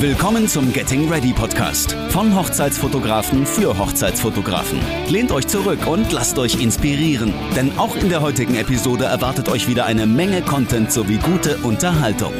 [0.00, 4.80] Willkommen zum Getting Ready Podcast von Hochzeitsfotografen für Hochzeitsfotografen.
[5.10, 9.68] Lehnt euch zurück und lasst euch inspirieren, denn auch in der heutigen Episode erwartet euch
[9.68, 12.32] wieder eine Menge Content sowie gute Unterhaltung.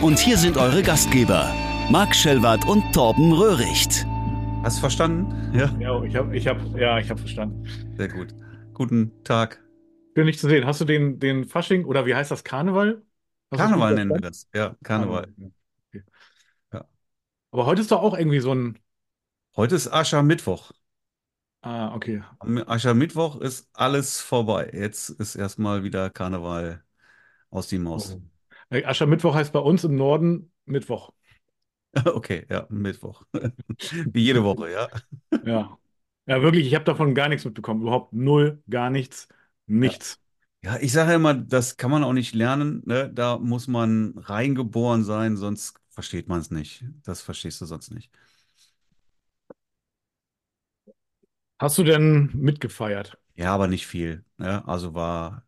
[0.00, 1.52] Und hier sind eure Gastgeber,
[1.90, 4.06] Marc Schellwart und Torben Röhricht.
[4.62, 5.52] Hast du verstanden?
[5.52, 7.64] Ja, ja ich habe ich hab, ja, ich hab verstanden.
[7.96, 8.28] Sehr gut.
[8.74, 9.60] Guten Tag.
[10.14, 10.66] Bin nicht zu sehen.
[10.66, 12.44] Hast du den, den Fasching oder wie heißt das?
[12.44, 13.02] Karneval?
[13.50, 14.46] Hast Karneval nennen wir das.
[14.54, 15.22] Ja, Karneval.
[15.22, 15.52] Karneval.
[17.52, 17.58] Ja.
[17.58, 18.78] Aber heute ist doch auch irgendwie so ein.
[19.56, 20.72] Heute ist Aschermittwoch.
[21.62, 22.22] Ah, okay.
[22.38, 24.70] Am Aschermittwoch ist alles vorbei.
[24.72, 26.84] Jetzt ist erstmal wieder Karneval
[27.50, 28.16] aus die Maus.
[28.70, 28.76] Oh.
[28.84, 31.12] Aschermittwoch heißt bei uns im Norden Mittwoch.
[32.04, 33.24] Okay, ja, Mittwoch.
[34.12, 34.88] Wie jede Woche, ja.
[35.44, 35.78] Ja.
[36.26, 37.80] Ja, wirklich, ich habe davon gar nichts mitbekommen.
[37.80, 39.26] Überhaupt null, gar nichts,
[39.66, 40.20] nichts.
[40.62, 42.82] Ja, ich sage ja immer, das kann man auch nicht lernen.
[42.84, 43.10] Ne?
[43.12, 46.84] Da muss man reingeboren sein, sonst versteht man es nicht.
[47.04, 48.10] Das verstehst du sonst nicht.
[51.60, 53.16] Hast du denn mitgefeiert?
[53.34, 54.24] Ja, aber nicht viel.
[54.36, 54.66] Ne?
[54.66, 55.46] Also war,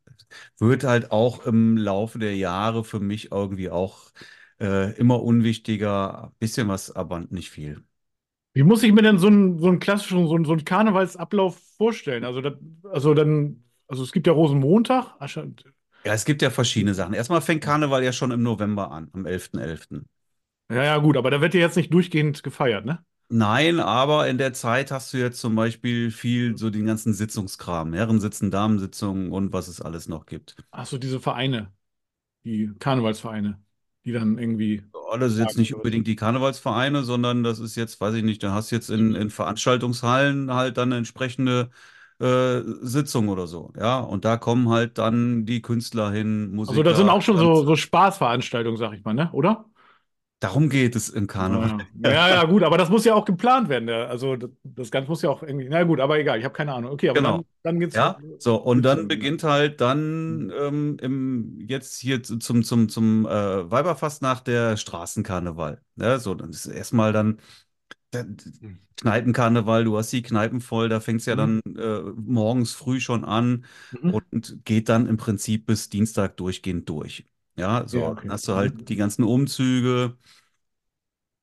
[0.59, 4.13] wird halt auch im Laufe der Jahre für mich irgendwie auch
[4.61, 6.35] äh, immer unwichtiger.
[6.39, 7.85] Bisschen was, aber nicht viel.
[8.53, 11.59] Wie muss ich mir denn so einen, so einen klassischen, so einen, so einen Karnevalsablauf
[11.77, 12.25] vorstellen?
[12.25, 12.55] Also, das,
[12.91, 15.15] also dann, also es gibt ja Rosenmontag.
[16.05, 17.15] Ja, es gibt ja verschiedene Sachen.
[17.15, 19.59] Erstmal fängt Karneval ja schon im November an, am 11.11.
[19.61, 20.07] .11.
[20.71, 23.05] Ja, ja, gut, aber da wird ja jetzt nicht durchgehend gefeiert, ne?
[23.33, 27.93] Nein, aber in der Zeit hast du jetzt zum Beispiel viel so den ganzen Sitzungskram,
[27.93, 30.57] Herrensitzen, Damensitzungen und was es alles noch gibt.
[30.73, 31.73] Ach so, diese Vereine,
[32.45, 33.63] die Karnevalsvereine
[34.05, 34.83] die dann irgendwie.
[34.95, 38.43] Ja, das ist jetzt nicht unbedingt die Karnevalsvereine, sondern das ist jetzt, weiß ich nicht,
[38.43, 41.71] da hast du jetzt in, in Veranstaltungshallen halt dann eine entsprechende
[42.21, 43.73] äh, Sitzung oder so.
[43.77, 46.75] Ja, und da kommen halt dann die Künstler hin, Musiker.
[46.75, 49.31] Also, das sind auch schon so, so Spaßveranstaltungen, sag ich mal, ne?
[49.33, 49.65] Oder?
[50.41, 51.87] Darum geht es im Karneval.
[52.03, 52.11] Ja.
[52.11, 53.91] ja, ja, gut, aber das muss ja auch geplant werden.
[53.91, 55.69] Also das Ganze muss ja auch irgendwie.
[55.69, 56.93] Na gut, aber egal, ich habe keine Ahnung.
[56.93, 57.37] Okay, aber genau.
[57.37, 57.95] dann, dann geht's.
[57.95, 63.71] Ja, so, und dann beginnt halt dann ähm, im, jetzt hier zum, zum, zum äh,
[63.71, 65.83] Weiberfastnacht der Straßenkarneval.
[65.97, 67.39] Ja, so, dann ist erstmal dann
[68.15, 68.27] der
[68.97, 71.79] Kneipenkarneval, du hast die Kneipen voll, da fängt es ja dann mhm.
[71.79, 73.65] äh, morgens früh schon an
[74.01, 74.15] mhm.
[74.15, 77.27] und geht dann im Prinzip bis Dienstag durchgehend durch.
[77.61, 78.23] Ja, so, ja, okay.
[78.23, 80.17] dann hast du halt die ganzen Umzüge.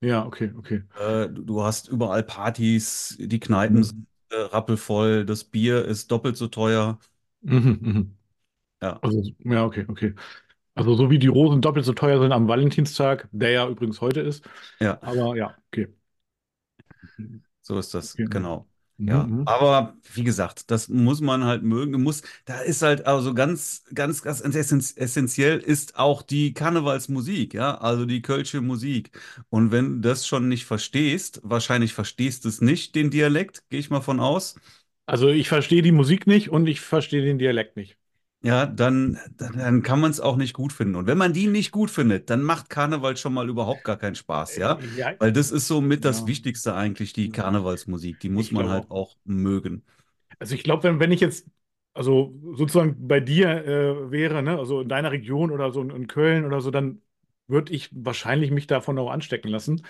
[0.01, 0.83] Ja, okay, okay.
[0.99, 3.83] Äh, du, hast überall Partys, die Kneipen mhm.
[3.83, 6.99] sind äh, rappelvoll, das Bier ist doppelt so teuer.
[7.41, 8.17] Mhm, mhm.
[8.81, 8.99] Ja.
[9.01, 10.13] Also, ja, okay, okay.
[10.75, 14.21] Also so wie die Rosen doppelt so teuer sind am Valentinstag, der ja übrigens heute
[14.21, 14.47] ist.
[14.79, 15.01] Ja.
[15.01, 15.87] Aber ja, okay.
[17.61, 18.27] So ist das, okay.
[18.29, 18.67] genau.
[19.05, 19.43] Ja, mhm.
[19.45, 22.01] aber wie gesagt, das muss man halt mögen.
[22.03, 28.05] Muss, da ist halt also ganz, ganz, ganz essentiell ist auch die Karnevalsmusik, ja, also
[28.05, 29.11] die Kölsche Musik.
[29.49, 33.79] Und wenn du das schon nicht verstehst, wahrscheinlich verstehst du es nicht, den Dialekt, gehe
[33.79, 34.55] ich mal von aus.
[35.05, 37.97] Also ich verstehe die Musik nicht und ich verstehe den Dialekt nicht
[38.43, 40.95] ja, dann, dann, kann man es auch nicht gut finden.
[40.95, 44.15] Und wenn man die nicht gut findet, dann macht Karneval schon mal überhaupt gar keinen
[44.15, 44.73] Spaß, ja?
[44.73, 45.13] Äh, ja.
[45.17, 46.27] Weil das ist so mit das ja.
[46.27, 48.19] Wichtigste eigentlich, die Karnevalsmusik.
[48.19, 49.83] Die muss ich man halt auch mögen.
[50.39, 51.47] Also ich glaube, wenn, wenn ich jetzt,
[51.93, 56.45] also sozusagen bei dir äh, wäre, ne, also in deiner Region oder so in Köln
[56.45, 57.01] oder so, dann
[57.47, 59.81] würde ich wahrscheinlich mich davon auch anstecken lassen.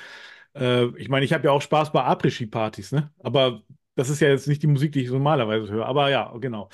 [0.56, 3.12] Äh, ich meine, ich habe ja auch Spaß bei Après-Ski-Partys, ne?
[3.19, 3.63] Aber
[3.96, 5.86] das ist ja jetzt nicht die Musik, die ich normalerweise höre.
[5.86, 6.69] Aber ja, genau.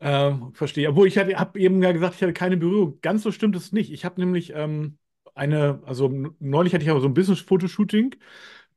[0.00, 0.88] Äh, verstehe.
[0.90, 3.00] Obwohl ich habe eben gesagt, ich hatte keine Berührung.
[3.00, 3.92] Ganz so stimmt es nicht.
[3.92, 4.98] Ich habe nämlich ähm,
[5.34, 8.14] eine, also neulich hatte ich aber so ein Business-Fotoshooting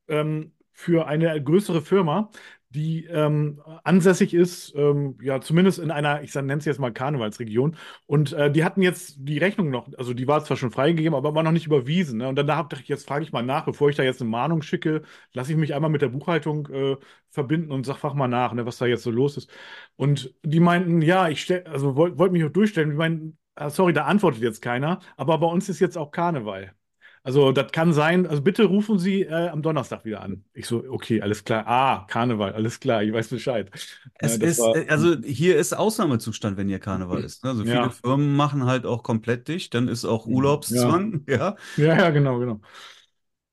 [0.08, 2.30] ähm, für eine größere Firma
[2.74, 7.76] die ähm, ansässig ist, ähm, ja, zumindest in einer, ich nenne es jetzt mal Karnevalsregion.
[8.06, 11.34] Und äh, die hatten jetzt die Rechnung noch, also die war zwar schon freigegeben, aber
[11.34, 12.18] war noch nicht überwiesen.
[12.18, 12.28] Ne?
[12.28, 14.62] Und dann dachte ich, jetzt frage ich mal nach, bevor ich da jetzt eine Mahnung
[14.62, 15.02] schicke,
[15.32, 16.96] lasse ich mich einmal mit der Buchhaltung äh,
[17.30, 19.50] verbinden und sag, frag mal nach, ne, was da jetzt so los ist.
[19.96, 22.90] Und die meinten, ja, ich stell, also wollte wollt mich auch durchstellen.
[22.90, 26.74] Die meinten, ah, sorry, da antwortet jetzt keiner, aber bei uns ist jetzt auch Karneval.
[27.24, 30.44] Also das kann sein, also bitte rufen Sie äh, am Donnerstag wieder an.
[30.54, 31.64] Ich so, okay, alles klar.
[31.68, 33.70] Ah, Karneval, alles klar, ich weiß Bescheid.
[34.14, 37.44] Es äh, ist, war, äh, also hier ist Ausnahmezustand, wenn hier Karneval ist.
[37.44, 37.50] Ne?
[37.50, 37.90] Also viele ja.
[37.90, 41.54] Firmen machen halt auch komplett dicht, dann ist auch Urlaubszwang, ja.
[41.76, 42.60] Ja, ja, ja genau, genau.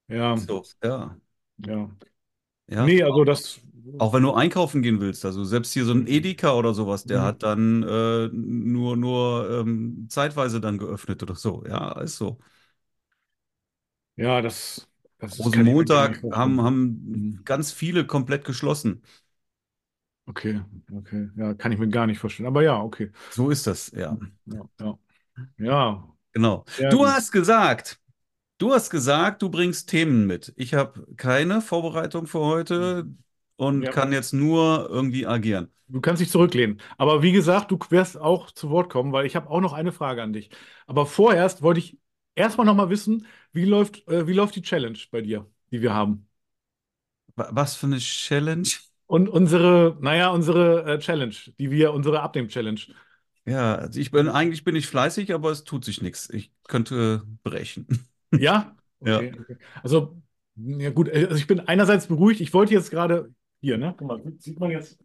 [0.08, 0.36] Ja.
[0.36, 1.16] So, ja.
[1.64, 1.90] Ja.
[2.70, 2.86] ja.
[2.86, 3.60] Nee, also das.
[3.98, 7.20] Auch wenn du einkaufen gehen willst, also selbst hier so ein Edeka oder sowas, der
[7.20, 7.24] mhm.
[7.24, 11.64] hat dann äh, nur, nur ähm, zeitweise dann geöffnet oder so.
[11.68, 12.40] Ja, ist so.
[14.20, 14.88] Ja, das,
[15.20, 19.02] das Rosenmontag haben, haben ganz viele komplett geschlossen.
[20.28, 20.62] Okay,
[20.96, 21.30] okay.
[21.38, 22.48] Ja, kann ich mir gar nicht vorstellen.
[22.48, 23.12] Aber ja, okay.
[23.30, 24.18] So ist das, ja.
[24.46, 25.00] Ja, ja.
[25.58, 26.16] ja.
[26.34, 26.66] Genau.
[26.78, 28.00] Ja, du hast gesagt,
[28.60, 30.54] Du hast gesagt, du bringst Themen mit.
[30.58, 33.08] Ich habe keine Vorbereitung für heute
[33.58, 33.92] und Ja.
[33.92, 35.72] kann jetzt nur irgendwie agieren.
[35.88, 36.80] Du kannst dich zurücklehnen.
[36.98, 39.92] Aber wie gesagt, du wirst auch zu Wort kommen, weil ich habe auch noch eine
[39.92, 40.52] Frage an dich.
[40.86, 41.98] Aber vorerst wollte ich
[42.40, 45.94] erstmal noch mal wissen, wie läuft, äh, wie läuft die Challenge bei dir, die wir
[45.94, 46.28] haben?
[47.36, 48.68] Wa- Was für eine Challenge?
[49.08, 52.80] Und unsere, naja, unsere äh, Challenge, die wir, unsere Abnehm-Challenge.
[53.46, 56.30] Ja, also ich bin eigentlich bin ich fleißig, aber es tut sich nichts.
[56.30, 57.88] Ich könnte brechen.
[58.32, 58.76] Ja?
[59.02, 59.18] Ja.
[59.18, 59.58] Okay, okay.
[59.84, 60.22] Also,
[60.56, 62.42] ja gut, also ich bin einerseits beruhigt.
[62.42, 63.96] Ich wollte jetzt gerade hier, ne?
[63.98, 65.00] Guck mal, sieht man jetzt.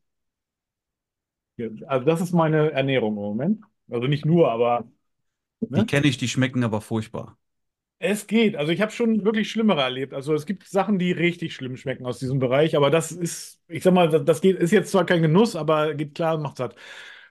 [1.57, 3.65] Hier, also das ist meine Ernährung im Moment.
[3.91, 4.89] Also nicht nur, aber
[5.61, 5.85] Die ne?
[5.85, 7.37] kenne ich, die schmecken aber furchtbar.
[7.99, 8.57] Es geht.
[8.57, 10.13] Also ich habe schon wirklich Schlimmere erlebt.
[10.13, 13.83] Also es gibt Sachen, die richtig schlimm schmecken aus diesem Bereich, aber das ist, ich
[13.83, 16.75] sag mal, das das geht, ist jetzt zwar kein Genuss, aber geht klar, macht satt.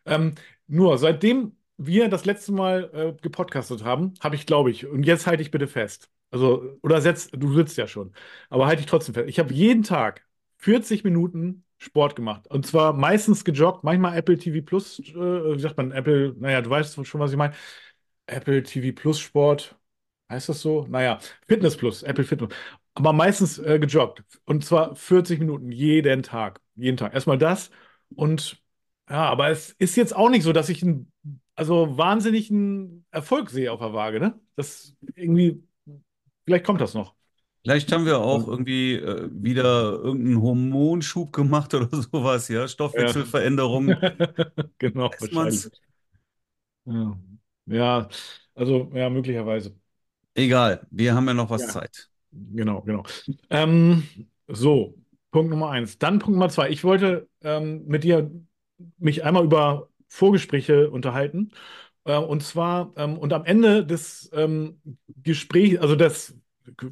[0.06, 0.34] Ähm,
[0.68, 5.28] nur, seitdem wir das letzte Mal äh, gepodcastet haben, habe ich, glaube ich, und jetzt
[5.28, 6.10] halte ich bitte fest.
[6.32, 8.12] Also, oder setz, du sitzt ja schon,
[8.50, 9.30] aber halte ich trotzdem fest.
[9.30, 10.26] Ich habe jeden Tag
[10.58, 12.48] 40 Minuten Sport gemacht.
[12.48, 16.70] Und zwar meistens gejoggt, manchmal Apple TV Plus, äh, wie sagt man, Apple, naja, du
[16.70, 17.54] weißt schon, was ich meine.
[18.28, 19.78] Apple TV Plus Sport.
[20.30, 20.86] Heißt das so?
[20.88, 22.54] Naja, Fitness Plus, Apple Fitness.
[22.96, 24.24] Aber meistens äh, gejoggt.
[24.46, 26.62] Und zwar 40 Minuten jeden Tag.
[26.76, 27.14] Jeden Tag.
[27.14, 27.72] Erstmal das.
[28.16, 28.62] Und
[29.10, 31.12] ja, aber es ist jetzt auch nicht so, dass ich einen,
[31.56, 34.40] also wahnsinnigen Erfolg sehe auf der Waage, ne?
[34.56, 35.64] Das irgendwie,
[36.46, 37.16] vielleicht kommt das noch.
[37.64, 42.68] Vielleicht haben wir auch irgendwie äh, wieder irgendeinen Hormonschub gemacht oder sowas, ja?
[42.68, 44.02] Stoffwechselveränderung.
[44.80, 45.70] Genau, Weiß man's?
[45.70, 45.82] wahrscheinlich.
[46.86, 47.18] Ja.
[47.66, 48.10] Ja,
[48.56, 49.76] also, ja, möglicherweise.
[50.36, 51.68] Egal, wir haben ja noch was Ja.
[51.68, 52.10] Zeit.
[52.32, 53.04] Genau, genau.
[53.50, 54.04] Ähm,
[54.48, 54.96] so,
[55.32, 55.98] Punkt Nummer eins.
[56.00, 56.70] Dann Punkt Nummer zwei.
[56.70, 58.32] Ich wollte ähm, mit dir
[58.98, 61.52] mich einmal über Vorgespräche unterhalten.
[62.06, 64.82] Äh, und zwar, ähm, und am Ende des ähm,
[65.24, 66.36] Gesprächs, also des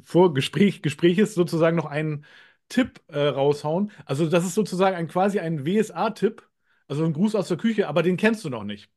[0.04, 2.24] Vorgespräch, Gespräches sozusagen noch einen
[2.68, 3.90] Tipp äh, raushauen.
[4.06, 6.48] Also, das ist sozusagen ein quasi ein WSA-Tipp,
[6.88, 8.90] also ein Gruß aus der Küche, aber den kennst du noch nicht.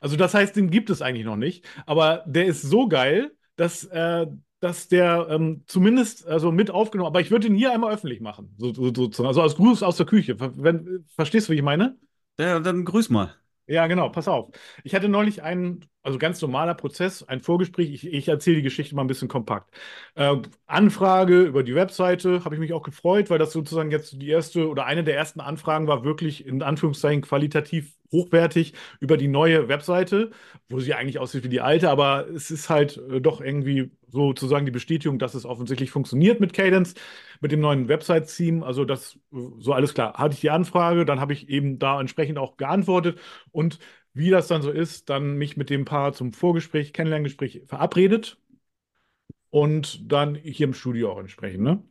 [0.00, 1.64] Also das heißt, den gibt es eigentlich noch nicht.
[1.86, 4.26] Aber der ist so geil, dass, äh,
[4.60, 8.54] dass der ähm, zumindest also mit aufgenommen, aber ich würde ihn hier einmal öffentlich machen.
[8.58, 9.24] So, so.
[9.24, 10.36] Also als Gruß aus der Küche.
[10.38, 11.96] Wenn, verstehst du, wie ich meine?
[12.38, 13.34] Ja, dann grüß mal.
[13.68, 14.50] Ja, genau, pass auf.
[14.84, 17.90] Ich hatte neulich einen, also ganz normaler Prozess, ein Vorgespräch.
[17.92, 19.74] Ich, ich erzähle die Geschichte mal ein bisschen kompakt.
[20.14, 24.28] Äh, Anfrage über die Webseite, habe ich mich auch gefreut, weil das sozusagen jetzt die
[24.28, 29.68] erste oder eine der ersten Anfragen war, wirklich in Anführungszeichen qualitativ hochwertig über die neue
[29.68, 30.30] Webseite,
[30.68, 34.66] wo sie eigentlich aussieht wie die alte, aber es ist halt äh, doch irgendwie sozusagen
[34.66, 36.94] die Bestätigung, dass es offensichtlich funktioniert mit Cadence,
[37.40, 38.64] mit dem neuen Website-Theme.
[38.64, 39.18] Also das,
[39.58, 40.14] so alles klar.
[40.14, 43.18] Hatte ich die Anfrage, dann habe ich eben da entsprechend auch geantwortet
[43.52, 43.78] und
[44.14, 48.38] wie das dann so ist, dann mich mit dem Paar zum Vorgespräch, Kennenlerngespräch verabredet
[49.50, 51.82] und dann hier im Studio auch entsprechend, ne?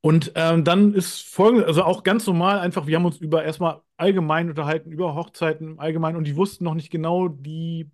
[0.00, 3.80] Und ähm, dann ist folgendes, also auch ganz normal einfach, wir haben uns über erstmal
[3.96, 7.90] allgemein unterhalten, über Hochzeiten im Allgemeinen und die wussten noch nicht genau, die,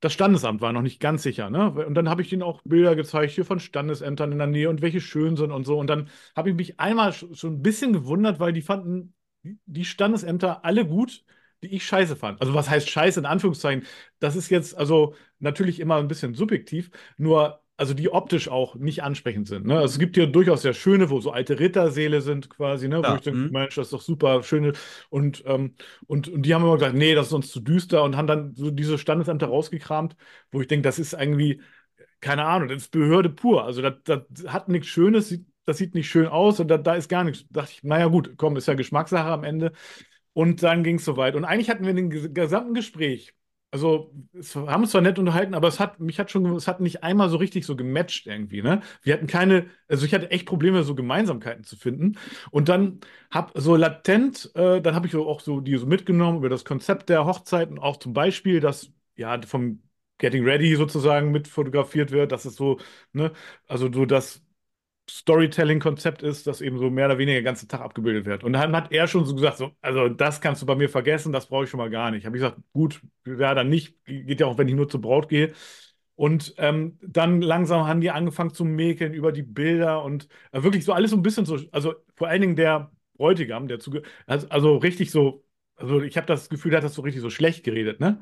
[0.00, 1.70] das Standesamt war noch nicht ganz sicher, ne?
[1.72, 4.80] Und dann habe ich denen auch Bilder gezeigt hier von Standesämtern in der Nähe und
[4.82, 5.78] welche schön sind und so.
[5.78, 9.84] Und dann habe ich mich einmal sch- schon ein bisschen gewundert, weil die fanden die
[9.84, 11.24] Standesämter alle gut,
[11.62, 12.40] die ich scheiße fand.
[12.40, 13.84] Also was heißt scheiße in Anführungszeichen?
[14.20, 19.02] Das ist jetzt also natürlich immer ein bisschen subjektiv, nur also die optisch auch nicht
[19.04, 19.66] ansprechend sind.
[19.66, 19.76] Ne?
[19.78, 22.98] Also es gibt hier durchaus sehr schöne, wo so alte Rittersäle sind quasi, ne?
[22.98, 23.52] Wo Ja, ich denke, mhm.
[23.52, 24.74] Mensch, das ist doch super schöne.
[25.10, 25.74] Und, ähm,
[26.08, 28.54] und, und die haben immer gesagt, nee, das ist uns zu düster und haben dann
[28.54, 30.16] so diese Standesämter rausgekramt,
[30.52, 31.62] wo ich denke, das ist irgendwie,
[32.20, 33.64] keine Ahnung, das ist Behörde pur.
[33.64, 36.94] Also das, das hat nichts Schönes, sieht- das sieht nicht schön aus und da, da
[36.94, 37.46] ist gar nichts.
[37.50, 39.72] Da dachte ich, naja gut, komm, ist ja Geschmackssache am Ende.
[40.32, 41.34] Und dann ging es soweit.
[41.36, 43.34] Und eigentlich hatten wir den ges- gesamten Gespräch,
[43.70, 46.80] also es haben uns zwar nett unterhalten, aber es hat, mich hat schon, es hat
[46.80, 48.80] nicht einmal so richtig so gematcht irgendwie, ne?
[49.02, 52.16] Wir hatten keine, also ich hatte echt Probleme, so Gemeinsamkeiten zu finden.
[52.50, 56.48] Und dann hab so latent, äh, dann habe ich auch so die so mitgenommen über
[56.48, 59.82] das Konzept der Hochzeiten, auch zum Beispiel, dass ja vom
[60.18, 62.78] Getting Ready sozusagen mit fotografiert wird, dass es so,
[63.12, 63.32] ne,
[63.66, 64.42] also so das
[65.08, 68.44] Storytelling-Konzept ist, das eben so mehr oder weniger den ganzen Tag abgebildet wird.
[68.44, 71.32] Und dann hat er schon so gesagt, so, also das kannst du bei mir vergessen,
[71.32, 72.26] das brauche ich schon mal gar nicht.
[72.26, 74.04] Habe ich gesagt, gut, ja, dann nicht.
[74.04, 75.52] Geht ja auch, wenn ich nur zur Braut gehe.
[76.16, 80.84] Und ähm, dann langsam haben die angefangen zu mäkeln über die Bilder und äh, wirklich
[80.84, 84.48] so alles so ein bisschen so, also vor allen Dingen der Bräutigam, der zuge, also,
[84.48, 85.44] also richtig so,
[85.76, 88.20] also ich habe das Gefühl, der hat das so richtig so schlecht geredet, ne?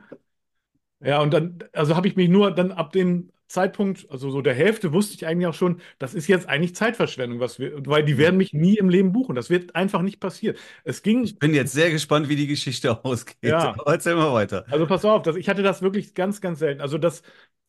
[1.00, 4.54] Ja, und dann, also habe ich mich nur dann ab dem Zeitpunkt, also so der
[4.54, 8.18] Hälfte, wusste ich eigentlich auch schon, das ist jetzt eigentlich Zeitverschwendung, was wir, weil die
[8.18, 9.34] werden mich nie im Leben buchen.
[9.36, 10.56] Das wird einfach nicht passieren.
[10.84, 13.36] Es ging, Ich bin jetzt sehr gespannt, wie die Geschichte ausgeht.
[13.42, 13.74] Ja.
[13.78, 14.66] Aber erzähl mal weiter.
[14.70, 16.80] also pass auf, das, ich hatte das wirklich ganz, ganz selten.
[16.80, 17.22] Also das,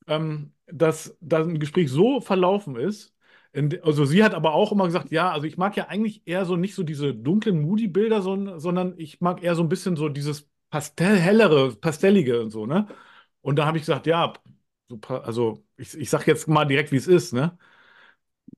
[0.08, 3.14] ähm, dass da ein Gespräch so verlaufen ist.
[3.82, 6.56] Also sie hat aber auch immer gesagt, ja, also ich mag ja eigentlich eher so
[6.58, 10.48] nicht so diese dunklen Moody-Bilder, sondern, sondern ich mag eher so ein bisschen so dieses
[10.70, 12.88] Pastell, hellere, pastellige und so, ne?
[13.42, 14.34] Und da habe ich gesagt, ja,
[14.90, 17.58] so, pa- also ich, ich sag jetzt mal direkt, wie es ist, ne?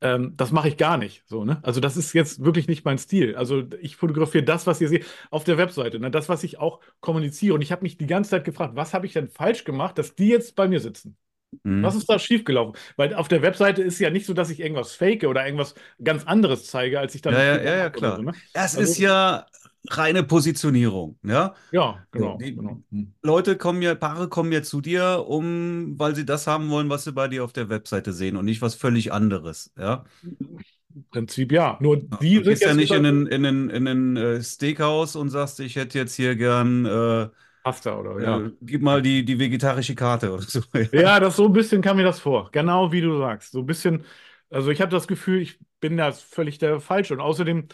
[0.01, 1.59] Ähm, das mache ich gar nicht, so, ne?
[1.63, 3.35] Also das ist jetzt wirklich nicht mein Stil.
[3.35, 6.09] Also ich fotografiere das, was ihr seht auf der Webseite, ne?
[6.11, 7.55] Das, was ich auch kommuniziere.
[7.55, 10.15] Und ich habe mich die ganze Zeit gefragt, was habe ich denn falsch gemacht, dass
[10.15, 11.17] die jetzt bei mir sitzen?
[11.63, 11.83] Mhm.
[11.83, 12.75] Was ist da schiefgelaufen?
[12.95, 16.23] Weil auf der Webseite ist ja nicht so, dass ich irgendwas fake oder irgendwas ganz
[16.25, 18.17] anderes zeige, als ich dann Ja, ja, ja, ja, klar.
[18.17, 18.33] so, ne?
[18.53, 19.45] Es Also- ist ja
[19.89, 21.55] reine Positionierung, ja.
[21.71, 22.83] Ja, genau, Die- genau.
[23.21, 27.03] Leute kommen ja, Paare kommen ja zu dir, um, weil sie das haben wollen, was
[27.05, 30.05] sie bei dir auf der Webseite sehen und nicht was völlig anderes, ja.
[30.95, 31.77] Im Prinzip ja.
[31.81, 35.15] Nur die Du sind gehst ja nicht in ein, in ein, in ein äh, Steakhouse
[35.15, 37.29] und sagst, ich hätte jetzt hier gern, äh,
[37.63, 38.37] Pasta oder ja.
[38.47, 40.61] äh, gib mal die, die vegetarische Karte oder so.
[40.91, 42.49] Ja, das so ein bisschen kam mir das vor.
[42.51, 43.51] Genau wie du sagst.
[43.51, 44.05] So ein bisschen,
[44.49, 47.13] also ich habe das Gefühl, ich bin da völlig der Falsche.
[47.13, 47.67] Und außerdem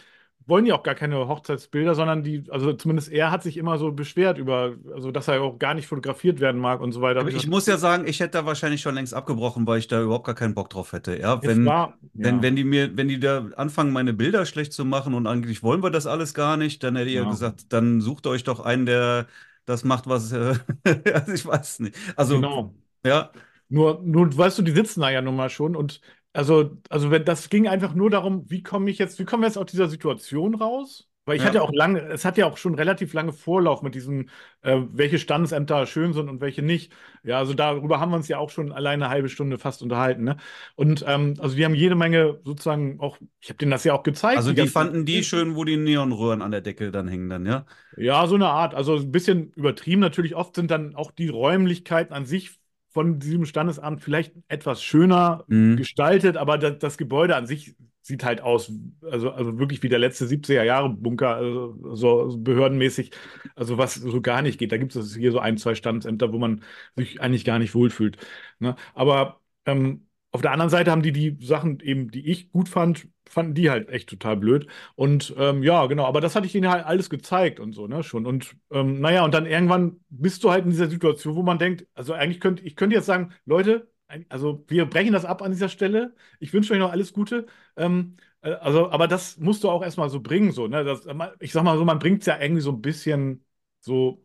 [0.46, 3.92] wollen die auch gar keine Hochzeitsbilder, sondern die, also zumindest er hat sich immer so
[3.92, 7.20] beschwert über, also dass er auch gar nicht fotografiert werden mag und so weiter.
[7.20, 10.02] Aber ich muss ja sagen, ich hätte da wahrscheinlich schon längst abgebrochen, weil ich da
[10.02, 11.18] überhaupt gar keinen Bock drauf hätte.
[11.18, 12.42] Ja, wenn, war, wenn, ja.
[12.42, 15.82] wenn die mir, wenn die da anfangen, meine Bilder schlecht zu machen und eigentlich wollen
[15.82, 17.30] wir das alles gar nicht, dann hätte ich ja Ja.
[17.30, 19.26] gesagt, dann sucht euch doch einen, der
[19.64, 20.54] das macht, was, äh,
[21.14, 21.96] also ich weiß nicht.
[22.16, 22.74] Also, Genau.
[23.04, 23.32] ja,
[23.68, 26.00] Nur, nur, weißt du, die sitzen da ja nun mal schon und
[26.36, 29.48] also, also wenn das ging einfach nur darum, wie komme ich jetzt, wie kommen wir
[29.48, 31.08] jetzt aus dieser Situation raus?
[31.28, 31.48] Weil ich Ja.
[31.48, 34.28] hatte auch lange, es hat ja auch schon relativ lange Vorlauf mit diesem,
[34.62, 36.92] äh, welche Standesämter schön sind und welche nicht.
[37.24, 40.22] Ja, also darüber haben wir uns ja auch schon alleine eine halbe Stunde fast unterhalten,
[40.22, 40.36] ne?
[40.76, 44.04] Und ähm, also die haben jede Menge sozusagen auch, ich habe denen das ja auch
[44.04, 44.36] gezeigt.
[44.36, 47.44] also die ganzen- fanden die schön, wo die Neonröhren an der Decke dann hängen dann,
[47.44, 47.66] ja.
[47.96, 48.74] Ja, so eine Art.
[48.74, 50.36] Also ein bisschen übertrieben natürlich.
[50.36, 52.50] Oft sind dann auch die Räumlichkeiten an sich
[52.96, 55.76] von diesem Standesamt vielleicht etwas schöner Mhm.
[55.76, 58.72] gestaltet, aber das, das Gebäude an sich sieht halt aus,
[59.02, 63.10] also, also wirklich wie der letzte 70er Jahre Bunker, also so, behördenmäßig,
[63.54, 64.72] also was so gar nicht geht.
[64.72, 66.62] Da gibt es hier so ein, zwei Standesämter, wo man
[66.96, 68.16] sich eigentlich gar nicht wohlfühlt.
[68.60, 68.76] Ne?
[68.94, 70.05] Aber ähm,
[70.36, 73.70] auf der anderen Seite haben die die Sachen eben, die ich gut fand, fanden die
[73.70, 74.66] halt echt total blöd.
[74.94, 78.02] Und ähm, ja, genau, aber das hatte ich ihnen halt alles gezeigt und so, ne,
[78.04, 78.26] schon.
[78.26, 81.86] Und ähm, naja, und dann irgendwann bist du halt in dieser Situation, wo man denkt,
[81.94, 83.90] also eigentlich könnte, ich könnte jetzt sagen, Leute,
[84.28, 86.14] also wir brechen das ab an dieser Stelle.
[86.38, 87.46] Ich wünsche euch noch alles Gute.
[87.76, 90.84] Ähm, äh, also, aber das musst du auch erstmal so bringen, so, ne?
[90.84, 91.06] Das,
[91.40, 93.44] ich sag mal so, man bringt es ja irgendwie so ein bisschen
[93.80, 94.22] so,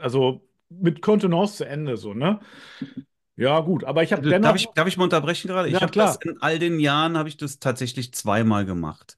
[0.00, 2.40] also mit Kontenance zu Ende, so, ne?
[3.36, 4.40] Ja, gut, aber ich habe Also, dennoch.
[4.40, 5.68] Darf ich, darf ich mal unterbrechen gerade?
[5.68, 5.96] Ich Ja, habe klar.
[5.96, 9.16] das in all den Jahren, habe ich das tatsächlich zweimal gemacht.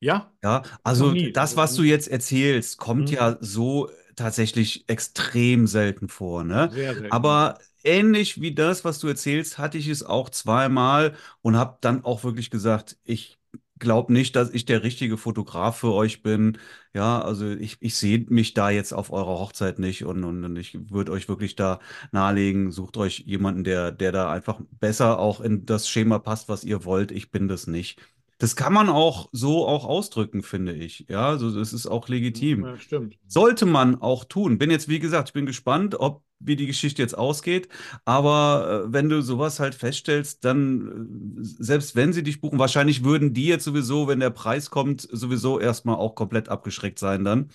[0.00, 3.16] Ja, Ja, also das, was du jetzt erzählst, kommt Mhm.
[3.16, 6.70] ja so tatsächlich extrem selten vor, ne?
[6.70, 7.08] sehr selten.
[7.08, 12.04] Aber ähnlich wie das, was du erzählst, hatte ich es auch zweimal und habe dann
[12.04, 13.38] auch wirklich gesagt, ich
[13.78, 16.58] glaube nicht, dass ich der richtige Fotograf für euch bin.
[16.94, 20.56] Ja, also ich, ich sehe mich da jetzt auf eurer Hochzeit nicht und, und, und
[20.56, 21.80] ich würde euch wirklich da
[22.12, 26.64] nahelegen, sucht euch jemanden, der, der da einfach besser auch in das Schema passt, was
[26.64, 27.12] ihr wollt.
[27.12, 28.00] Ich bin das nicht.
[28.38, 31.06] Das kann man auch so auch ausdrücken, finde ich.
[31.08, 32.64] Ja, also das ist auch legitim.
[32.64, 33.16] Ja, stimmt.
[33.26, 34.58] Sollte man auch tun.
[34.58, 37.68] Bin jetzt, wie gesagt, ich bin gespannt, ob wie die Geschichte jetzt ausgeht.
[38.04, 43.04] Aber äh, wenn du sowas halt feststellst, dann, äh, selbst wenn sie dich buchen, wahrscheinlich
[43.04, 47.50] würden die jetzt sowieso, wenn der Preis kommt, sowieso erstmal auch komplett abgeschreckt sein dann.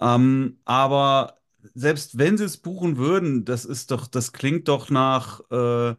[0.00, 1.38] Ähm, aber
[1.74, 5.94] selbst wenn sie es buchen würden, das ist doch, das klingt doch nach, äh,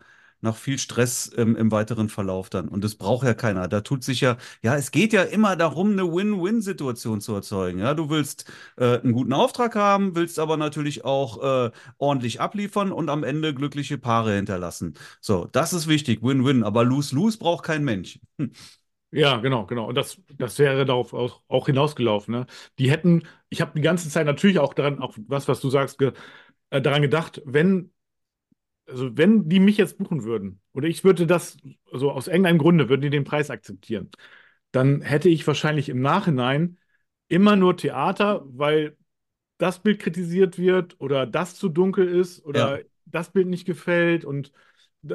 [0.45, 2.69] nach viel Stress im, im weiteren Verlauf dann.
[2.69, 3.67] Und das braucht ja keiner.
[3.67, 7.79] Da tut sich ja, ja, es geht ja immer darum, eine Win-Win-Situation zu erzeugen.
[7.79, 12.91] Ja, du willst äh, einen guten Auftrag haben, willst aber natürlich auch äh, ordentlich abliefern
[12.93, 14.93] und am Ende glückliche Paare hinterlassen.
[15.19, 16.63] So, das ist wichtig, Win-Win.
[16.63, 18.19] Aber Lose-Lose braucht kein Mensch.
[18.39, 18.51] Hm.
[19.11, 19.87] Ja, genau, genau.
[19.87, 22.33] Und das, das wäre darauf auch, auch hinausgelaufen.
[22.33, 22.45] Ne?
[22.79, 25.97] Die hätten, ich habe die ganze Zeit natürlich auch daran, auch was, was du sagst,
[25.99, 26.11] ge,
[26.69, 27.93] äh, daran gedacht, wenn,
[28.87, 31.57] also wenn die mich jetzt buchen würden, oder ich würde das,
[31.91, 34.11] also aus irgendeinem Grunde würden die den Preis akzeptieren,
[34.71, 36.77] dann hätte ich wahrscheinlich im Nachhinein
[37.27, 38.97] immer nur Theater, weil
[39.57, 42.83] das Bild kritisiert wird oder das zu dunkel ist oder Ja.
[43.05, 44.51] das Bild nicht gefällt und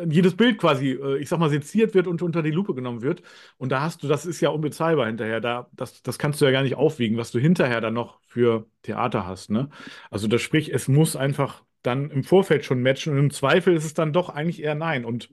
[0.08, 3.22] jedes Bild quasi, äh, ich sag mal, seziert wird und unter die Lupe genommen wird.
[3.58, 5.40] Und da hast du, das ist ja unbezahlbar hinterher.
[5.40, 8.66] Da, das, das kannst du ja gar nicht aufwiegen, was du hinterher dann noch für
[8.82, 9.68] Theater hast, ne?
[10.10, 13.84] Also das sprich, es muss einfach dann im Vorfeld schon matchen und im Zweifel ist
[13.84, 15.04] es dann doch eigentlich eher nein.
[15.04, 15.30] Und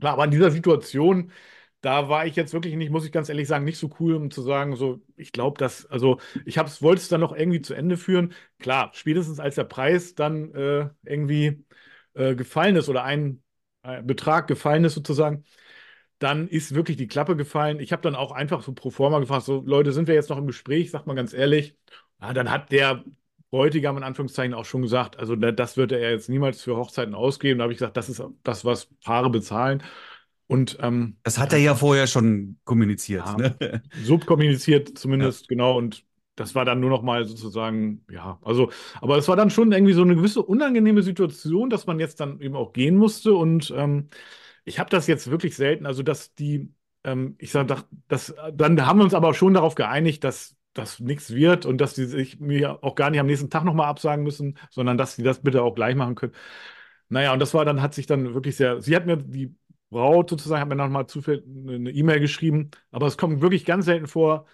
[0.00, 1.32] klar, aber in dieser Situation,
[1.80, 4.30] da war ich jetzt wirklich nicht, muss ich ganz ehrlich sagen, nicht so cool, um
[4.30, 7.96] zu sagen, so, ich glaube, dass, also ich wollte es dann noch irgendwie zu Ende
[7.96, 8.32] führen.
[8.58, 11.64] Klar, spätestens als der Preis dann äh, irgendwie
[12.14, 13.42] äh, gefallen ist oder ein,
[13.82, 15.44] ein Betrag gefallen ist sozusagen,
[16.18, 17.80] dann ist wirklich die Klappe gefallen.
[17.80, 20.38] Ich habe dann auch einfach so pro forma gefragt, so Leute, sind wir jetzt noch
[20.38, 20.90] im Gespräch?
[20.90, 21.76] Sag mal ganz ehrlich.
[22.20, 23.04] Ja, dann hat der
[23.54, 27.58] Bräutigam in Anführungszeichen auch schon gesagt, also das würde er jetzt niemals für Hochzeiten ausgeben.
[27.58, 29.80] Da habe ich gesagt, das ist das, was Paare bezahlen.
[30.48, 33.24] Und ähm, das hat er ja vorher schon kommuniziert.
[33.24, 33.82] Ja, ne?
[34.02, 35.46] Subkommuniziert zumindest, ja.
[35.50, 35.78] genau.
[35.78, 39.70] Und das war dann nur noch mal sozusagen, ja, also, aber es war dann schon
[39.70, 43.34] irgendwie so eine gewisse unangenehme Situation, dass man jetzt dann eben auch gehen musste.
[43.34, 44.08] Und ähm,
[44.64, 46.72] ich habe das jetzt wirklich selten, also dass die,
[47.04, 51.32] ähm, ich sage, das, dann haben wir uns aber schon darauf geeinigt, dass das nichts
[51.32, 54.58] wird und dass die sich mir auch gar nicht am nächsten Tag nochmal absagen müssen,
[54.70, 56.34] sondern dass sie das bitte auch gleich machen können.
[57.08, 59.54] Naja, und das war dann, hat sich dann wirklich sehr, sie hat mir die
[59.90, 64.06] Braut sozusagen, hat mir nochmal zufällig eine E-Mail geschrieben, aber es kommt wirklich ganz selten
[64.08, 64.46] vor.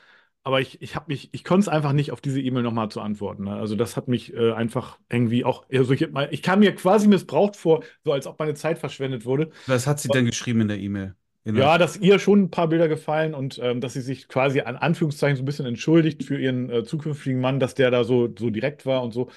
[0.43, 3.03] Aber ich, ich habe mich, ich konnte es einfach nicht auf diese E-Mail nochmal zu
[3.03, 3.45] antworten.
[3.45, 3.53] Ne?
[3.53, 7.57] Also das hat mich äh, einfach irgendwie auch, also ich, ich, kam mir quasi missbraucht
[7.57, 9.51] vor, so als ob meine Zeit verschwendet wurde.
[9.67, 11.15] Was hat sie denn geschrieben in der E-Mail?
[11.45, 14.77] Ja, dass ihr schon ein paar Bilder gefallen und ähm, dass sie sich quasi an
[14.77, 18.51] Anführungszeichen so ein bisschen entschuldigt für ihren äh, zukünftigen Mann, dass der da so, so
[18.51, 19.31] direkt war und so.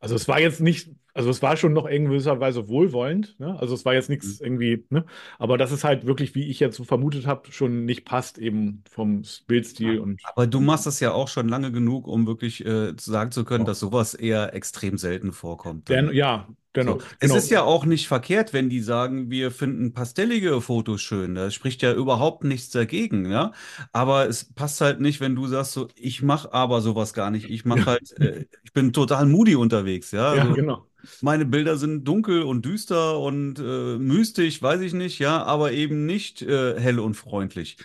[0.00, 3.56] Also es war jetzt nicht, also es war schon noch in gewisser Weise wohlwollend, ne?
[3.60, 4.46] Also es war jetzt nichts mhm.
[4.46, 5.04] irgendwie, ne?
[5.38, 8.82] Aber das ist halt wirklich, wie ich jetzt so vermutet habe, schon nicht passt eben
[8.90, 10.20] vom Bildstil und.
[10.24, 13.62] Aber du machst das ja auch schon lange genug, um wirklich äh, sagen zu können,
[13.62, 13.66] oh.
[13.66, 15.88] dass sowas eher extrem selten vorkommt.
[15.88, 17.04] Denn, ja, Genau, so.
[17.20, 17.34] Es genau.
[17.36, 21.34] ist ja auch nicht verkehrt, wenn die sagen, wir finden pastellige Fotos schön.
[21.34, 23.52] Da spricht ja überhaupt nichts dagegen, ja.
[23.92, 27.50] Aber es passt halt nicht, wenn du sagst, so, ich mache aber sowas gar nicht.
[27.50, 30.34] Ich mache halt, äh, ich bin total moody unterwegs, ja.
[30.34, 30.86] Ja, also, genau.
[31.20, 36.06] Meine Bilder sind dunkel und düster und äh, mystisch, weiß ich nicht, ja, aber eben
[36.06, 37.76] nicht äh, hell und freundlich.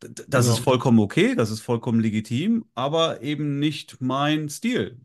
[0.00, 0.56] Das genau.
[0.56, 5.00] ist vollkommen okay, das ist vollkommen legitim, aber eben nicht mein Stil.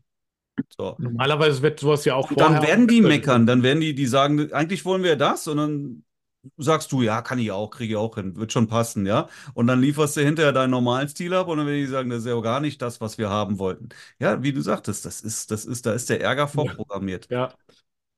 [0.70, 0.96] So.
[1.00, 4.52] Normalerweise wird sowas ja auch und Dann werden die meckern, dann werden die, die sagen,
[4.54, 6.04] eigentlich wollen wir das und dann
[6.58, 9.28] sagst du, ja, kann ich auch, kriege ich auch hin, wird schon passen, ja.
[9.54, 12.20] Und dann lieferst du hinterher deinen normalen Stil ab und dann werden die sagen, das
[12.20, 13.90] ist ja gar nicht das, was wir haben wollten.
[14.20, 17.28] Ja, wie du sagtest, das ist, das ist, da ist der Ärger vorprogrammiert.
[17.30, 17.54] Ja.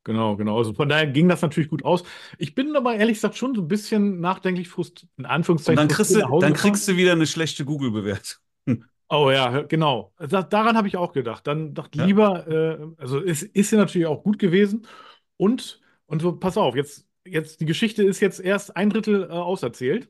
[0.06, 0.58] Genau, genau.
[0.58, 2.03] Also von daher ging das natürlich gut aus.
[2.38, 5.79] Ich bin aber ehrlich gesagt schon so ein bisschen nachdenklich frustriert, in Anführungszeichen.
[5.79, 8.39] Und dann kriegst, du, dann kriegst du wieder eine schlechte Google-Bewertung.
[9.09, 10.13] Oh ja, genau.
[10.17, 11.45] Das, daran habe ich auch gedacht.
[11.47, 12.05] Dann dachte ja.
[12.05, 14.87] lieber, äh, also es ist ja natürlich auch gut gewesen.
[15.37, 19.33] Und, und so, pass auf, jetzt, jetzt, die Geschichte ist jetzt erst ein Drittel äh,
[19.33, 20.09] auserzählt.